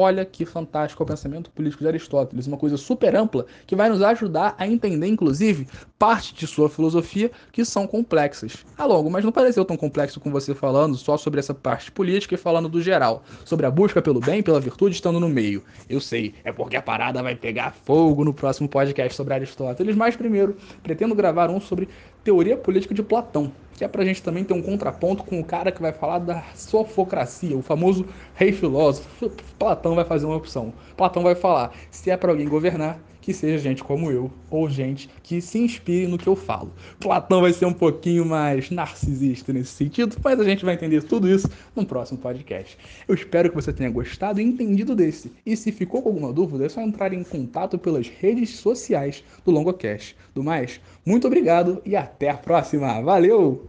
Olha 0.00 0.24
que 0.24 0.46
fantástico 0.46 1.02
o 1.02 1.06
pensamento 1.06 1.50
político 1.50 1.82
de 1.82 1.88
Aristóteles, 1.88 2.46
uma 2.46 2.56
coisa 2.56 2.76
super 2.76 3.16
ampla 3.16 3.46
que 3.66 3.74
vai 3.74 3.88
nos 3.88 4.00
ajudar 4.00 4.54
a 4.56 4.64
entender, 4.64 5.08
inclusive, 5.08 5.66
parte 5.98 6.32
de 6.32 6.46
sua 6.46 6.70
filosofia 6.70 7.32
que 7.50 7.64
são 7.64 7.84
complexas. 7.84 8.64
Ah, 8.76 8.84
logo, 8.84 9.10
mas 9.10 9.24
não 9.24 9.32
pareceu 9.32 9.64
tão 9.64 9.76
complexo 9.76 10.20
com 10.20 10.30
você 10.30 10.54
falando 10.54 10.96
só 10.96 11.16
sobre 11.16 11.40
essa 11.40 11.52
parte 11.52 11.90
política 11.90 12.36
e 12.36 12.38
falando 12.38 12.68
do 12.68 12.80
geral, 12.80 13.24
sobre 13.44 13.66
a 13.66 13.72
busca 13.72 14.00
pelo 14.00 14.20
bem, 14.20 14.40
pela 14.40 14.60
virtude, 14.60 14.94
estando 14.94 15.18
no 15.18 15.28
meio. 15.28 15.64
Eu 15.90 16.00
sei, 16.00 16.32
é 16.44 16.52
porque 16.52 16.76
a 16.76 16.82
parada 16.82 17.20
vai 17.20 17.34
pegar 17.34 17.74
fogo 17.84 18.24
no 18.24 18.32
próximo 18.32 18.68
podcast 18.68 19.16
sobre 19.16 19.34
Aristóteles, 19.34 19.96
mas 19.96 20.14
primeiro 20.14 20.56
pretendo 20.80 21.12
gravar 21.12 21.50
um 21.50 21.60
sobre 21.60 21.88
teoria 22.28 22.58
política 22.58 22.92
de 22.92 23.02
Platão, 23.02 23.50
que 23.74 23.82
é 23.82 23.88
pra 23.88 24.04
gente 24.04 24.22
também 24.22 24.44
ter 24.44 24.52
um 24.52 24.60
contraponto 24.60 25.24
com 25.24 25.40
o 25.40 25.44
cara 25.44 25.72
que 25.72 25.80
vai 25.80 25.92
falar 25.92 26.18
da 26.18 26.42
sofocracia, 26.54 27.56
o 27.56 27.62
famoso 27.62 28.04
rei 28.34 28.52
filósofo. 28.52 29.30
Platão 29.58 29.94
vai 29.94 30.04
fazer 30.04 30.26
uma 30.26 30.36
opção. 30.36 30.74
Platão 30.94 31.22
vai 31.22 31.34
falar: 31.34 31.72
se 31.90 32.10
é 32.10 32.18
para 32.18 32.30
alguém 32.30 32.46
governar, 32.46 32.98
que 33.28 33.34
seja 33.34 33.58
gente 33.58 33.84
como 33.84 34.10
eu, 34.10 34.30
ou 34.48 34.70
gente 34.70 35.06
que 35.22 35.38
se 35.42 35.58
inspire 35.58 36.06
no 36.06 36.16
que 36.16 36.26
eu 36.26 36.34
falo. 36.34 36.72
Platão 36.98 37.42
vai 37.42 37.52
ser 37.52 37.66
um 37.66 37.74
pouquinho 37.74 38.24
mais 38.24 38.70
narcisista 38.70 39.52
nesse 39.52 39.72
sentido, 39.72 40.16
mas 40.24 40.40
a 40.40 40.44
gente 40.44 40.64
vai 40.64 40.72
entender 40.72 41.02
tudo 41.02 41.28
isso 41.28 41.46
no 41.76 41.84
próximo 41.84 42.18
podcast. 42.18 42.78
Eu 43.06 43.14
espero 43.14 43.50
que 43.50 43.54
você 43.54 43.70
tenha 43.70 43.90
gostado 43.90 44.40
e 44.40 44.44
entendido 44.44 44.96
desse. 44.96 45.30
E 45.44 45.54
se 45.58 45.70
ficou 45.70 46.00
com 46.00 46.08
alguma 46.08 46.32
dúvida, 46.32 46.64
é 46.64 46.70
só 46.70 46.80
entrar 46.80 47.12
em 47.12 47.22
contato 47.22 47.76
pelas 47.76 48.08
redes 48.08 48.56
sociais 48.56 49.22
do 49.44 49.50
LongoCast. 49.50 50.16
Do 50.34 50.42
mais, 50.42 50.80
muito 51.04 51.26
obrigado 51.26 51.82
e 51.84 51.94
até 51.94 52.30
a 52.30 52.34
próxima. 52.38 52.98
Valeu! 53.02 53.68